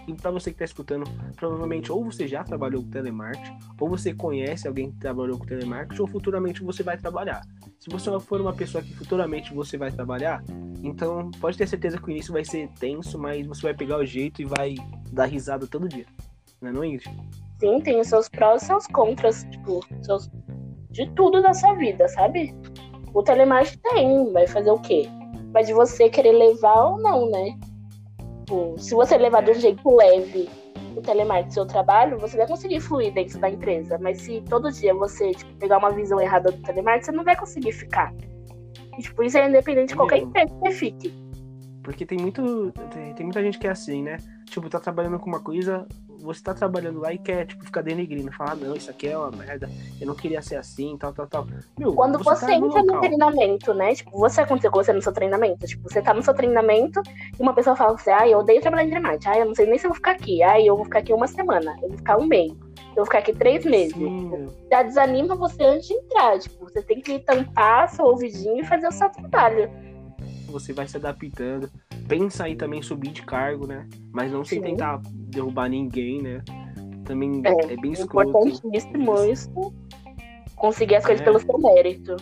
E 0.07 0.13
para 0.13 0.29
você 0.29 0.51
que 0.51 0.59
tá 0.59 0.65
escutando, 0.65 1.03
provavelmente 1.35 1.91
ou 1.91 2.03
você 2.05 2.27
já 2.27 2.43
trabalhou 2.43 2.83
com 2.83 2.89
telemarketing, 2.91 3.57
ou 3.79 3.89
você 3.89 4.13
conhece 4.13 4.67
alguém 4.67 4.91
que 4.91 4.99
trabalhou 4.99 5.39
com 5.39 5.45
telemarketing, 5.45 5.99
ou 5.99 6.07
futuramente 6.07 6.61
você 6.63 6.83
vai 6.83 6.95
trabalhar. 6.95 7.41
Se 7.79 7.89
você 7.89 8.11
for 8.19 8.39
uma 8.39 8.53
pessoa 8.53 8.83
que 8.83 8.93
futuramente 8.95 9.51
você 9.51 9.77
vai 9.77 9.91
trabalhar, 9.91 10.43
então 10.83 11.31
pode 11.41 11.57
ter 11.57 11.67
certeza 11.67 11.97
que 11.97 12.07
o 12.07 12.11
início 12.11 12.31
vai 12.31 12.45
ser 12.45 12.69
tenso, 12.79 13.17
mas 13.17 13.47
você 13.47 13.63
vai 13.63 13.73
pegar 13.73 13.97
o 13.97 14.05
jeito 14.05 14.43
e 14.43 14.45
vai 14.45 14.75
dar 15.11 15.25
risada 15.25 15.65
todo 15.65 15.89
dia. 15.89 16.05
Não 16.61 16.69
é 16.69 16.71
não, 16.73 16.85
Ingrid? 16.85 17.09
Sim, 17.59 17.81
tem 17.81 17.99
os 17.99 18.07
seus 18.07 18.29
prós 18.29 18.61
e 18.61 18.65
seus 18.67 18.85
contras, 18.85 19.43
tipo, 19.49 19.83
seus... 20.03 20.29
de 20.91 21.09
tudo 21.15 21.41
da 21.41 21.51
sua 21.53 21.73
vida, 21.73 22.07
sabe? 22.09 22.53
O 23.15 23.23
telemarketing 23.23 23.79
tem, 23.81 24.33
vai 24.33 24.45
fazer 24.45 24.69
o 24.69 24.79
quê? 24.79 25.07
Vai 25.53 25.63
de 25.63 25.73
você 25.73 26.09
querer 26.09 26.33
levar 26.33 26.89
ou 26.89 27.01
não, 27.01 27.31
né? 27.31 27.57
Tipo, 28.41 28.75
se 28.77 28.93
você 28.93 29.17
levar 29.17 29.41
de 29.41 29.51
um 29.51 29.53
jeito 29.53 29.95
leve 29.95 30.49
o 30.97 31.01
telemarketing 31.01 31.53
seu 31.53 31.65
trabalho, 31.65 32.19
você 32.19 32.35
vai 32.35 32.45
conseguir 32.45 32.81
fluir 32.81 33.13
dentro 33.13 33.39
da 33.39 33.49
empresa. 33.49 33.97
Mas 33.97 34.21
se 34.21 34.41
todo 34.41 34.69
dia 34.69 34.93
você 34.93 35.31
tipo, 35.31 35.49
pegar 35.55 35.77
uma 35.77 35.91
visão 35.91 36.19
errada 36.19 36.51
do 36.51 36.61
telemarketing, 36.61 37.05
você 37.05 37.11
não 37.13 37.23
vai 37.23 37.37
conseguir 37.37 37.71
ficar. 37.71 38.13
E, 38.97 39.01
tipo, 39.01 39.23
isso 39.23 39.37
é 39.37 39.47
independente 39.47 39.89
de 39.89 39.95
qualquer 39.95 40.17
empresa 40.17 40.47
que 40.47 40.59
você 40.59 40.71
fique. 40.71 41.13
Porque 41.83 42.05
tem 42.05 42.17
muito. 42.17 42.73
Tem, 42.91 43.13
tem, 43.13 43.25
muita 43.25 43.41
gente 43.41 43.57
que 43.57 43.67
é 43.67 43.71
assim, 43.71 44.03
né? 44.03 44.17
Tipo, 44.45 44.69
tá 44.69 44.79
trabalhando 44.79 45.19
com 45.19 45.29
uma 45.29 45.39
coisa, 45.39 45.87
você 46.25 46.41
tá 46.41 46.53
trabalhando 46.53 46.99
lá 46.99 47.13
e 47.13 47.17
quer, 47.17 47.45
tipo, 47.45 47.63
ficar 47.63 47.81
denegrindo, 47.81 48.31
falar, 48.31 48.55
não, 48.55 48.75
isso 48.75 48.89
aqui 48.89 49.07
é 49.07 49.17
uma 49.17 49.31
merda, 49.31 49.69
eu 49.99 50.07
não 50.07 50.15
queria 50.15 50.41
ser 50.41 50.55
assim, 50.55 50.97
tal, 50.97 51.13
tal, 51.13 51.27
tal. 51.27 51.47
Meu, 51.77 51.93
Quando 51.93 52.17
você, 52.17 52.45
você 52.45 52.45
tá 52.47 52.53
entra 52.55 52.83
no, 52.83 52.95
no, 52.95 52.99
treinamento, 52.99 53.73
né? 53.73 53.93
Tipo, 53.95 54.11
você 54.11 54.41
aconteceu 54.41 54.71
com 54.71 54.83
você 54.83 54.91
no 54.91 55.01
seu 55.01 55.13
treinamento. 55.13 55.65
Tipo, 55.65 55.89
você 55.89 56.01
tá 56.01 56.13
no 56.13 56.23
seu 56.23 56.33
treinamento 56.33 57.01
e 57.37 57.41
uma 57.41 57.53
pessoa 57.53 57.75
fala 57.75 57.97
você, 57.97 58.09
ah, 58.09 58.27
eu 58.27 58.39
odeio 58.39 58.61
trabalhar 58.61 58.83
em 58.83 58.87
internet, 58.87 59.27
ah, 59.29 59.37
eu 59.37 59.45
não 59.45 59.55
sei 59.55 59.65
nem 59.65 59.77
se 59.77 59.85
eu 59.85 59.91
vou 59.91 59.95
ficar 59.95 60.11
aqui, 60.11 60.41
ah, 60.43 60.59
eu 60.59 60.75
vou 60.75 60.85
ficar 60.85 60.99
aqui 60.99 61.13
uma 61.13 61.27
semana, 61.27 61.75
eu 61.81 61.89
vou 61.89 61.97
ficar 61.97 62.17
um 62.17 62.25
mês. 62.25 62.51
Eu 62.95 63.03
vou 63.03 63.05
ficar 63.05 63.19
aqui 63.19 63.33
três 63.33 63.65
meses. 63.65 63.93
Sim. 63.93 64.47
Já 64.71 64.81
desanima 64.81 65.35
você 65.35 65.61
antes 65.63 65.87
de 65.87 65.93
entrar. 65.93 66.39
Tipo, 66.39 66.63
você 66.63 66.81
tem 66.81 67.01
que 67.01 67.19
tampar 67.19 67.89
seu 67.89 68.05
ouvidinho 68.05 68.61
e 68.61 68.65
fazer 68.65 68.87
o 68.87 68.91
seu 68.91 69.09
trabalho. 69.09 69.69
Você 70.47 70.71
vai 70.71 70.87
se 70.87 70.95
adaptando. 70.95 71.69
Pensa 72.07 72.45
aí 72.45 72.55
também 72.55 72.81
subir 72.81 73.11
de 73.11 73.23
cargo, 73.23 73.65
né? 73.65 73.87
Mas 74.11 74.31
não 74.31 74.45
sem 74.45 74.59
Sim. 74.59 74.65
tentar 74.65 75.01
derrubar 75.05 75.69
ninguém, 75.69 76.21
né? 76.21 76.43
Também 77.03 77.41
é, 77.43 77.73
é 77.73 77.77
bem 77.77 77.91
escroto. 77.91 78.29
Importantíssimo 78.29 79.25
isso. 79.25 79.49
Conseguir 80.55 80.95
as 80.95 81.05
coisas 81.05 81.21
é. 81.21 81.25
pelo 81.25 81.39
seu 81.39 81.57
mérito. 81.57 82.15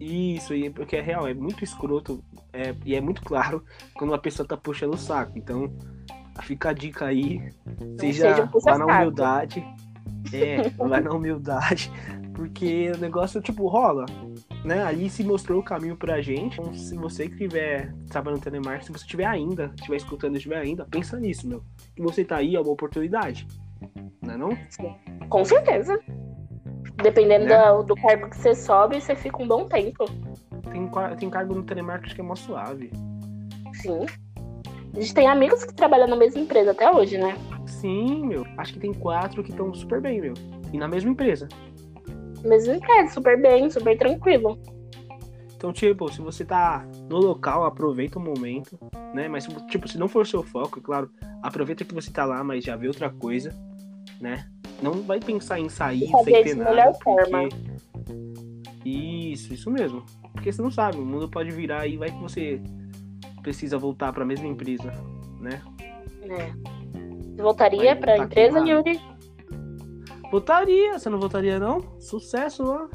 Isso, 0.00 0.54
e 0.54 0.70
porque 0.70 0.96
é 0.96 1.00
real, 1.00 1.26
é 1.26 1.34
muito 1.34 1.64
escroto 1.64 2.22
é, 2.52 2.74
e 2.84 2.94
é 2.94 3.00
muito 3.00 3.22
claro 3.24 3.64
quando 3.94 4.10
uma 4.10 4.18
pessoa 4.18 4.46
tá 4.46 4.56
puxando 4.56 4.94
o 4.94 4.98
saco. 4.98 5.32
Então, 5.36 5.70
fica 6.42 6.70
a 6.70 6.72
dica 6.72 7.06
aí. 7.06 7.52
seja, 8.00 8.30
seja 8.30 8.50
um 8.54 8.60
vá 8.60 8.78
na 8.78 8.86
humildade. 8.86 9.64
É, 10.32 10.68
vai 10.70 11.00
na 11.00 11.10
humildade. 11.14 11.90
Porque 12.34 12.92
o 12.94 12.98
negócio, 12.98 13.40
tipo, 13.40 13.66
rola. 13.66 14.06
Né? 14.68 14.82
Ali 14.82 15.08
se 15.08 15.24
mostrou 15.24 15.60
o 15.60 15.62
caminho 15.62 15.96
pra 15.96 16.20
gente. 16.20 16.60
Então, 16.60 16.74
se 16.74 16.94
você 16.94 17.26
que 17.26 17.32
estiver 17.32 17.90
trabalhando 18.10 18.40
no 18.40 18.44
telemarketing, 18.44 18.84
se 18.84 18.92
você 18.92 19.04
estiver 19.06 19.24
ainda, 19.24 19.72
estiver 19.74 19.96
escutando 19.96 20.34
e 20.34 20.36
estiver 20.36 20.58
ainda, 20.58 20.84
pensa 20.84 21.18
nisso, 21.18 21.48
meu. 21.48 21.62
Que 21.96 22.02
você 22.02 22.22
tá 22.22 22.36
aí, 22.36 22.54
é 22.54 22.60
uma 22.60 22.70
oportunidade. 22.70 23.48
Não 24.20 24.34
é 24.34 24.36
não? 24.36 24.58
Sim. 24.68 24.94
Com 25.30 25.42
certeza. 25.42 25.98
Dependendo 27.02 27.46
né? 27.46 27.72
do, 27.72 27.82
do 27.82 27.94
cargo 27.94 28.28
que 28.28 28.36
você 28.36 28.54
sobe, 28.54 29.00
você 29.00 29.16
fica 29.16 29.42
um 29.42 29.48
bom 29.48 29.66
tempo. 29.66 30.04
Tem, 30.70 30.90
tem 31.16 31.30
cargo 31.30 31.54
no 31.54 31.62
telemarketing 31.62 32.14
que 32.14 32.20
é 32.20 32.24
mó 32.24 32.34
suave. 32.34 32.90
Sim. 33.72 34.04
A 34.94 35.00
gente 35.00 35.14
tem 35.14 35.28
amigos 35.28 35.64
que 35.64 35.72
trabalham 35.72 36.08
na 36.08 36.16
mesma 36.16 36.42
empresa 36.42 36.72
até 36.72 36.90
hoje, 36.90 37.16
né? 37.16 37.38
Sim, 37.64 38.26
meu. 38.26 38.46
Acho 38.58 38.74
que 38.74 38.80
tem 38.80 38.92
quatro 38.92 39.42
que 39.42 39.50
estão 39.50 39.72
super 39.72 39.98
bem, 39.98 40.20
meu. 40.20 40.34
E 40.74 40.76
na 40.76 40.88
mesma 40.88 41.10
empresa. 41.10 41.48
Mesma 42.44 42.76
empresa, 42.76 43.14
super 43.14 43.40
bem, 43.40 43.70
super 43.70 43.96
tranquilo. 43.98 44.58
Então, 45.56 45.72
tipo, 45.72 46.10
se 46.12 46.20
você 46.20 46.44
tá 46.44 46.86
no 47.10 47.16
local, 47.16 47.64
aproveita 47.64 48.16
o 48.18 48.22
momento, 48.22 48.78
né? 49.12 49.26
Mas, 49.28 49.44
tipo, 49.68 49.88
se 49.88 49.98
não 49.98 50.06
for 50.08 50.24
seu 50.24 50.40
foco, 50.40 50.80
claro, 50.80 51.10
aproveita 51.42 51.84
que 51.84 51.92
você 51.92 52.12
tá 52.12 52.24
lá, 52.24 52.44
mas 52.44 52.62
já 52.62 52.76
vê 52.76 52.86
outra 52.86 53.10
coisa, 53.10 53.52
né? 54.20 54.48
Não 54.80 55.02
vai 55.02 55.18
pensar 55.18 55.58
em 55.58 55.68
sair 55.68 56.06
sem 56.24 56.44
ter 56.44 56.54
nada. 56.54 56.70
Melhor 56.70 56.92
porque... 56.92 57.02
forma. 57.02 57.48
Isso, 58.84 59.52
isso 59.52 59.68
mesmo. 59.68 60.04
Porque 60.32 60.52
você 60.52 60.62
não 60.62 60.70
sabe, 60.70 60.98
o 60.98 61.04
mundo 61.04 61.28
pode 61.28 61.50
virar 61.50 61.88
e 61.88 61.96
vai 61.96 62.10
que 62.10 62.22
você 62.22 62.62
precisa 63.42 63.76
voltar 63.76 64.12
para 64.12 64.22
a 64.22 64.26
mesma 64.26 64.46
empresa, 64.46 64.92
né? 65.40 65.60
É. 66.22 66.52
Você 67.34 67.42
voltaria 67.42 67.96
para 67.96 68.12
a 68.12 68.18
empresa, 68.18 68.60
Yuri? 68.60 69.00
Voltaria, 70.30 70.98
você 70.98 71.08
não 71.08 71.18
voltaria 71.18 71.58
não? 71.58 71.98
Sucesso 72.00 72.62
lá. 72.62 72.88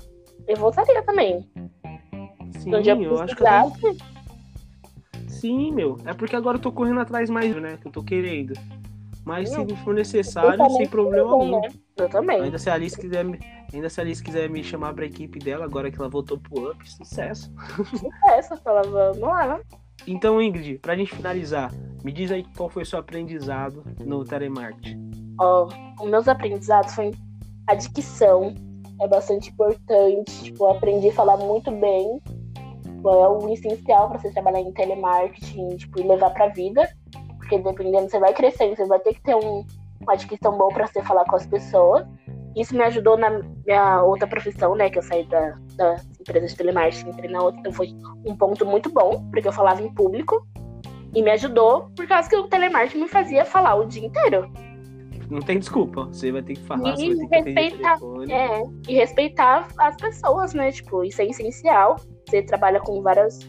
Eu 0.47 0.57
voltaria 0.57 1.01
também. 1.03 1.49
Sim, 2.59 2.71
eu 3.03 3.19
acho 3.19 3.35
que 3.35 3.43
eu 3.43 4.13
Sim, 5.27 5.71
meu. 5.71 5.97
É 6.05 6.13
porque 6.13 6.35
agora 6.35 6.57
eu 6.57 6.61
tô 6.61 6.71
correndo 6.71 6.99
atrás 6.99 7.29
mais, 7.29 7.55
né? 7.55 7.77
Que 7.81 7.87
eu 7.87 7.91
tô 7.91 8.03
querendo. 8.03 8.53
Mas 9.25 9.49
se 9.49 9.75
for 9.77 9.93
necessário, 9.93 10.69
sem 10.71 10.87
problema 10.87 11.31
algum. 11.31 11.61
Né? 11.61 11.69
Eu 11.97 12.09
também. 12.09 12.41
Ainda 12.41 12.57
se 12.57 12.69
a 12.69 12.73
Alice 12.73 12.97
quiser 12.97 13.23
me, 13.23 13.39
ainda 13.73 13.89
se 13.89 13.99
a 13.99 14.03
Alice 14.03 14.21
quiser 14.21 14.49
me 14.49 14.63
chamar 14.63 14.93
pra 14.93 15.05
equipe 15.05 15.39
dela, 15.39 15.63
agora 15.63 15.89
que 15.89 15.97
ela 15.97 16.09
voltou 16.09 16.37
pro 16.37 16.71
Up, 16.71 16.91
sucesso. 16.91 17.51
Sucesso, 17.89 18.57
fala, 18.63 18.81
vamos 18.83 19.19
lá. 19.19 19.59
Então, 20.05 20.41
Ingrid, 20.41 20.79
pra 20.79 20.95
gente 20.95 21.15
finalizar, 21.15 21.71
me 22.03 22.11
diz 22.11 22.31
aí 22.31 22.45
qual 22.57 22.69
foi 22.69 22.83
o 22.83 22.85
seu 22.85 22.99
aprendizado 22.99 23.83
no 24.05 24.25
telemarketing. 24.25 25.12
Ó, 25.39 25.67
os 26.01 26.09
meus 26.09 26.27
aprendizados 26.27 26.93
foi 26.93 27.11
a 27.67 27.75
dicção, 27.75 28.53
é 29.01 29.07
bastante 29.07 29.49
importante. 29.49 30.43
Tipo, 30.43 30.65
eu 30.65 30.71
aprendi 30.71 31.09
a 31.09 31.13
falar 31.13 31.37
muito 31.37 31.71
bem. 31.71 32.19
Tipo, 32.83 33.09
é 33.09 33.29
o 33.29 33.49
essencial 33.49 34.09
para 34.09 34.19
você 34.19 34.31
trabalhar 34.31 34.61
em 34.61 34.71
telemarketing, 34.71 35.77
tipo, 35.77 35.99
e 35.99 36.07
levar 36.07 36.31
pra 36.31 36.47
vida. 36.47 36.87
Porque 37.37 37.57
dependendo, 37.59 38.09
você 38.09 38.19
vai 38.19 38.33
crescendo, 38.33 38.75
você 38.75 38.85
vai 38.85 38.99
ter 38.99 39.13
que 39.13 39.21
ter 39.21 39.35
um, 39.35 39.65
uma 40.01 40.15
dicção 40.15 40.57
boa 40.57 40.71
para 40.73 40.87
você 40.87 41.01
falar 41.01 41.25
com 41.25 41.35
as 41.35 41.45
pessoas. 41.45 42.05
Isso 42.55 42.75
me 42.75 42.83
ajudou 42.83 43.17
na 43.17 43.29
minha 43.65 44.03
outra 44.03 44.27
profissão, 44.27 44.75
né? 44.75 44.89
Que 44.89 44.99
eu 44.99 45.03
saí 45.03 45.25
da, 45.25 45.57
da 45.75 45.95
empresa 46.19 46.47
de 46.47 46.55
telemarketing, 46.55 47.09
entrei 47.09 47.31
na 47.31 47.41
outra. 47.41 47.59
Então 47.59 47.73
foi 47.73 47.89
um 48.25 48.35
ponto 48.35 48.65
muito 48.65 48.91
bom, 48.91 49.27
porque 49.31 49.47
eu 49.47 49.53
falava 49.53 49.81
em 49.81 49.93
público. 49.93 50.45
E 51.15 51.21
me 51.21 51.31
ajudou 51.31 51.91
por 51.95 52.07
causa 52.07 52.29
que 52.29 52.35
o 52.35 52.47
telemarketing 52.47 53.01
me 53.01 53.07
fazia 53.07 53.45
falar 53.45 53.75
o 53.75 53.85
dia 53.85 54.05
inteiro. 54.05 54.51
Não 55.33 55.41
tem 55.41 55.57
desculpa. 55.57 56.05
Você 56.05 56.31
vai 56.31 56.43
ter 56.43 56.53
que 56.53 56.61
falar, 56.61 56.93
e 56.93 57.15
você 57.15 57.15
vai 57.15 57.27
ter 57.27 57.53
respeitar, 57.53 57.97
que 57.97 58.31
é, 58.31 58.63
E 58.87 58.93
respeitar 58.93 59.67
as 59.79 59.97
pessoas, 59.97 60.53
né? 60.53 60.71
Tipo, 60.71 61.03
isso 61.03 61.21
é 61.23 61.25
essencial. 61.25 61.95
Você 62.29 62.43
trabalha 62.43 62.79
com 62.79 63.01
várias 63.01 63.39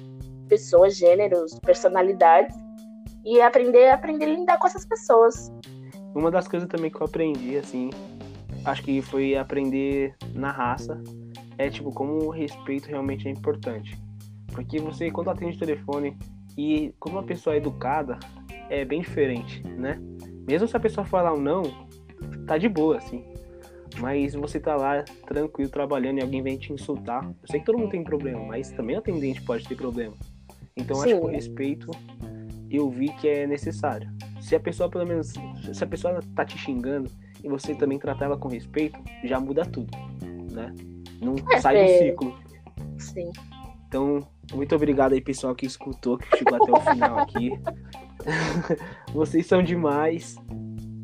pessoas, 0.49 0.97
gêneros, 0.97 1.59
personalidades. 1.61 2.57
E 3.23 3.39
aprender, 3.41 3.91
aprender 3.91 4.25
a 4.25 4.29
lidar 4.29 4.59
com 4.59 4.67
essas 4.67 4.87
pessoas. 4.87 5.53
Uma 6.15 6.31
das 6.31 6.49
coisas 6.49 6.67
também 6.69 6.91
que 6.91 7.01
eu 7.01 7.07
aprendi, 7.07 7.59
assim, 7.59 7.91
acho 8.65 8.83
que 8.83 9.03
foi 9.03 9.37
aprender 9.37 10.15
na 10.35 10.51
raça. 10.51 11.03
É 11.59 11.69
tipo, 11.69 11.93
como 11.93 12.25
o 12.25 12.31
respeito 12.31 12.89
realmente 12.89 13.29
é 13.29 13.31
importante. 13.31 13.99
Porque 14.53 14.79
você, 14.79 15.11
quando 15.11 15.29
atende 15.29 15.57
o 15.57 15.61
telefone 15.61 16.17
e 16.57 16.95
quando 16.99 17.17
uma 17.17 17.23
pessoa 17.23 17.55
é 17.55 17.59
educada, 17.59 18.19
é 18.71 18.87
bem 18.87 19.01
diferente, 19.01 19.63
né? 19.67 20.01
Mesmo 20.47 20.69
se 20.69 20.77
a 20.77 20.81
pessoa 20.81 21.05
falar 21.05 21.33
um 21.33 21.41
não, 21.41 21.63
tá 22.47 22.59
de 22.59 22.69
boa, 22.69 22.99
assim. 22.99 23.25
Mas 23.99 24.35
você 24.35 24.59
tá 24.59 24.75
lá 24.75 25.05
tranquilo 25.27 25.71
trabalhando 25.71 26.19
e 26.19 26.23
alguém 26.23 26.43
vem 26.43 26.59
te 26.59 26.73
insultar. 26.73 27.25
Eu 27.25 27.49
sei 27.49 27.61
que 27.61 27.67
todo 27.67 27.79
mundo 27.79 27.91
tem 27.91 28.03
problema, 28.03 28.45
mas 28.45 28.71
também 28.71 28.97
o 28.97 28.99
atendente 28.99 29.41
pode 29.43 29.67
ter 29.67 29.77
problema. 29.77 30.15
Então 30.77 30.97
Sim. 30.97 31.13
acho 31.13 31.21
que 31.21 31.27
o 31.27 31.31
respeito 31.31 31.91
eu 32.71 32.91
vi 32.91 33.09
que 33.21 33.29
é 33.29 33.47
necessário. 33.47 34.11
Se 34.41 34.57
a 34.57 34.61
pessoa, 34.61 34.91
pelo 34.91 35.07
menos, 35.07 35.33
se 35.73 35.85
a 35.85 35.87
pessoa 35.87 36.21
tá 36.35 36.45
te 36.45 36.59
xingando, 36.59 37.09
e 37.45 37.49
você 37.49 37.75
também 37.75 37.99
tratar 37.99 38.25
ela 38.25 38.39
com 38.39 38.49
respeito, 38.49 38.99
já 39.23 39.39
muda 39.39 39.67
tudo, 39.67 39.91
né? 40.51 40.75
Não 41.21 41.35
é, 41.53 41.61
sai 41.61 41.85
do 41.85 41.99
ciclo. 41.99 42.35
Sim. 42.99 43.31
Então, 43.87 44.27
muito 44.53 44.75
obrigado 44.75 45.13
aí, 45.13 45.21
pessoal, 45.21 45.55
que 45.55 45.67
escutou, 45.67 46.17
que 46.17 46.37
chegou 46.39 46.57
até 46.57 46.73
o 46.73 46.81
final 46.81 47.19
aqui. 47.19 47.51
Vocês 49.13 49.47
são 49.47 49.63
demais. 49.63 50.37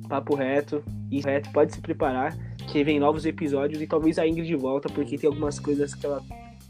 Papo 0.09 0.35
reto. 0.35 0.83
E 1.11 1.21
reto, 1.21 1.51
pode 1.53 1.75
se 1.75 1.81
preparar, 1.81 2.37
que 2.69 2.85
vem 2.85 3.01
novos 3.01 3.27
episódios 3.27 3.83
e 3.83 3.87
talvez 3.87 4.17
a 4.19 4.27
Ingrid 4.27 4.55
volta, 4.55 4.89
porque 4.89 5.19
tem 5.19 5.29
algumas 5.29 5.59
coisas 5.59 5.93
que 5.93 6.07
ela 6.07 6.23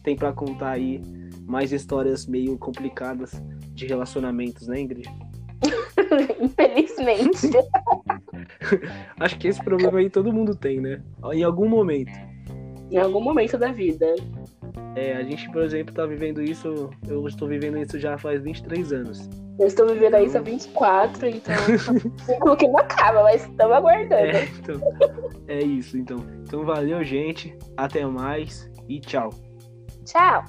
tem 0.03 0.17
para 0.17 0.33
contar 0.33 0.71
aí, 0.71 1.03
mais 1.47 1.73
histórias 1.73 2.27
meio 2.27 2.57
complicadas 2.57 3.33
de 3.75 3.87
relacionamentos, 3.87 4.67
né, 4.67 4.81
Ingrid? 4.81 5.09
Infelizmente. 6.41 7.51
Acho 9.21 9.39
que 9.39 9.49
esse 9.49 9.63
problema 9.63 9.99
aí 9.99 10.09
todo 10.09 10.33
mundo 10.33 10.55
tem, 10.55 10.81
né? 10.81 11.03
Em 11.33 11.43
algum 11.43 11.69
momento. 11.69 12.13
Em 12.91 12.97
algum 12.97 13.21
momento 13.21 13.59
da 13.59 13.71
vida. 13.71 14.07
É, 14.97 15.15
a 15.15 15.23
gente, 15.23 15.51
por 15.51 15.63
exemplo, 15.63 15.95
tá 15.95 16.07
vivendo 16.07 16.43
isso, 16.43 16.91
eu 17.07 17.27
estou 17.29 17.47
vivendo 17.47 17.77
isso 17.79 17.99
já 17.99 18.17
faz 18.17 18.43
23 18.43 18.93
anos. 18.93 19.29
Eu 19.61 19.67
estou 19.67 19.87
vivendo 19.87 20.15
aí 20.15 20.25
há 20.35 20.41
24, 20.41 21.27
então. 21.29 21.55
Ciclo 22.25 22.57
que 22.57 22.67
não 22.67 22.79
acaba, 22.79 23.23
mas 23.23 23.43
estamos 23.43 23.77
aguardando. 23.77 24.15
É, 24.15 24.45
então, 24.47 24.81
é 25.49 25.63
isso, 25.63 25.99
então. 25.99 26.17
Então 26.43 26.65
valeu, 26.65 27.05
gente. 27.05 27.55
Até 27.77 28.07
mais 28.07 28.71
e 28.89 28.99
tchau. 28.99 29.29
Tchau. 30.07 30.45